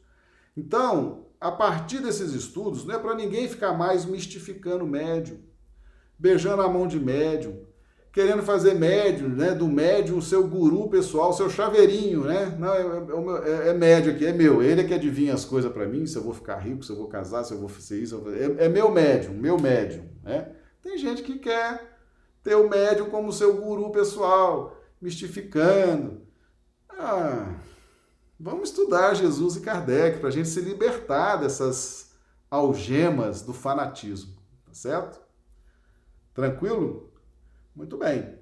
[0.57, 5.39] Então, a partir desses estudos, não é para ninguém ficar mais mistificando médium,
[6.19, 7.65] beijando a mão de médium,
[8.13, 12.57] querendo fazer médium, né, do médium, o seu guru pessoal, o seu chaveirinho, né?
[12.59, 14.61] Não, é, é, é, médio aqui, é meu.
[14.61, 16.97] Ele é que adivinha as coisas para mim, se eu vou ficar rico, se eu
[16.97, 18.21] vou casar, se eu vou fazer isso.
[18.31, 20.49] É, é meu médium, meu médium, né?
[20.83, 21.94] Tem gente que quer
[22.45, 26.21] ter o médium como seu guru pessoal, mistificando.
[26.91, 27.57] Ah,
[28.39, 32.13] vamos estudar Jesus e Kardec para a gente se libertar dessas
[32.51, 34.35] algemas do fanatismo,
[34.67, 35.21] tá certo?
[36.35, 37.11] Tranquilo?
[37.75, 38.39] Muito bem.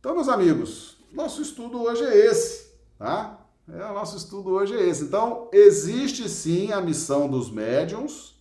[0.00, 3.46] Então, meus amigos, nosso estudo hoje é esse, tá?
[3.68, 5.04] É, o nosso estudo hoje é esse.
[5.04, 8.34] Então, existe sim a missão dos médiums,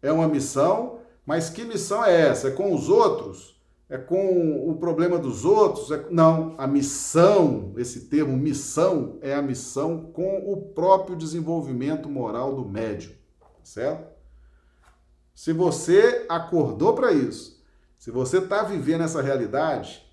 [0.00, 2.48] é uma missão, mas que missão é essa?
[2.48, 3.57] É com os outros?
[3.88, 5.90] É com o problema dos outros.
[5.90, 6.06] É...
[6.10, 12.64] Não, a missão, esse termo missão, é a missão com o próprio desenvolvimento moral do
[12.64, 13.14] médium,
[13.62, 14.16] certo?
[15.34, 17.64] Se você acordou para isso,
[17.96, 20.04] se você está vivendo essa realidade,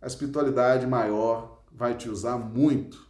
[0.00, 3.06] a espiritualidade maior vai te usar muito,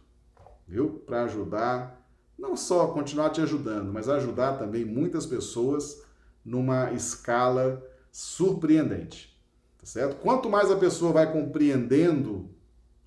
[0.67, 1.01] viu?
[1.05, 2.05] Para ajudar,
[2.37, 6.03] não só continuar te ajudando, mas ajudar também muitas pessoas
[6.43, 9.38] numa escala surpreendente.
[9.79, 10.17] Tá certo?
[10.21, 12.49] Quanto mais a pessoa vai compreendendo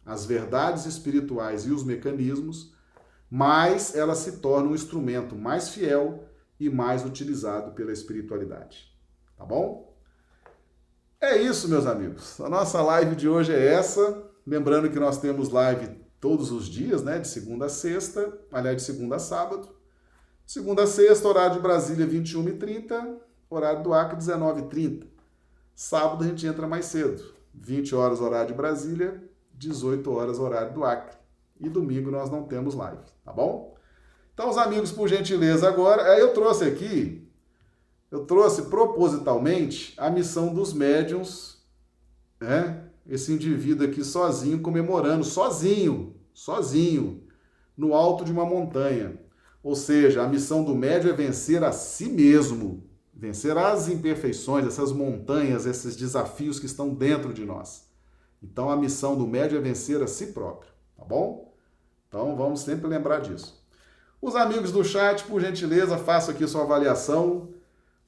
[0.05, 2.75] as verdades espirituais e os mecanismos,
[3.31, 6.25] mais ela se torna um instrumento mais fiel
[6.59, 8.93] e mais utilizado pela espiritualidade.
[9.37, 9.97] Tá bom?
[11.21, 12.41] É isso, meus amigos.
[12.41, 14.25] A nossa live de hoje é essa.
[14.47, 15.89] Lembrando que nós temos live
[16.21, 17.19] todos os dias, né?
[17.19, 19.69] De segunda a sexta, aliás, de segunda a sábado.
[20.45, 23.19] Segunda a sexta, horário de Brasília, 21h30,
[23.49, 25.12] horário do Acre, 19h30.
[25.85, 27.21] Sábado a gente entra mais cedo,
[27.53, 29.21] 20 horas horário de Brasília,
[29.55, 31.17] 18 horas horário do Acre.
[31.59, 33.77] E domingo nós não temos live, tá bom?
[34.33, 37.29] Então, os amigos, por gentileza, agora, eu trouxe aqui,
[38.13, 41.61] eu trouxe propositalmente a missão dos médiums,
[42.41, 42.85] né?
[43.05, 47.25] Esse indivíduo aqui sozinho, comemorando, sozinho, sozinho,
[47.77, 49.21] no alto de uma montanha.
[49.65, 52.92] Ou seja, a missão do médium é vencer a si mesmo,
[53.23, 57.85] vencer as imperfeições, essas montanhas, esses desafios que estão dentro de nós.
[58.43, 61.55] Então a missão do médium é vencer a si próprio, tá bom?
[62.09, 63.65] Então vamos sempre lembrar disso.
[64.21, 67.51] Os amigos do chat, por gentileza, façam aqui sua avaliação,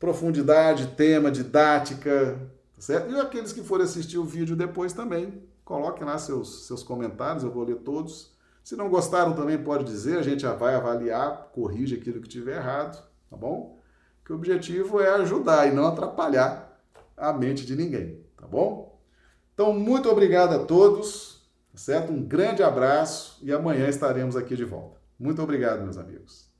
[0.01, 2.37] profundidade, tema, didática,
[2.75, 3.13] tá certo?
[3.13, 7.53] E aqueles que forem assistir o vídeo depois também, coloquem lá seus, seus comentários, eu
[7.53, 8.33] vou ler todos.
[8.65, 12.57] Se não gostaram também pode dizer, a gente já vai avaliar, corrige aquilo que tiver
[12.57, 13.01] errado,
[13.31, 13.74] tá bom?
[14.25, 16.81] Que o objetivo é ajudar e não atrapalhar
[17.17, 18.99] a mente de ninguém, tá bom?
[19.53, 22.13] Então, muito obrigado a todos, tá certo?
[22.13, 25.01] Um grande abraço e amanhã estaremos aqui de volta.
[25.19, 26.54] Muito obrigado, meus amigos.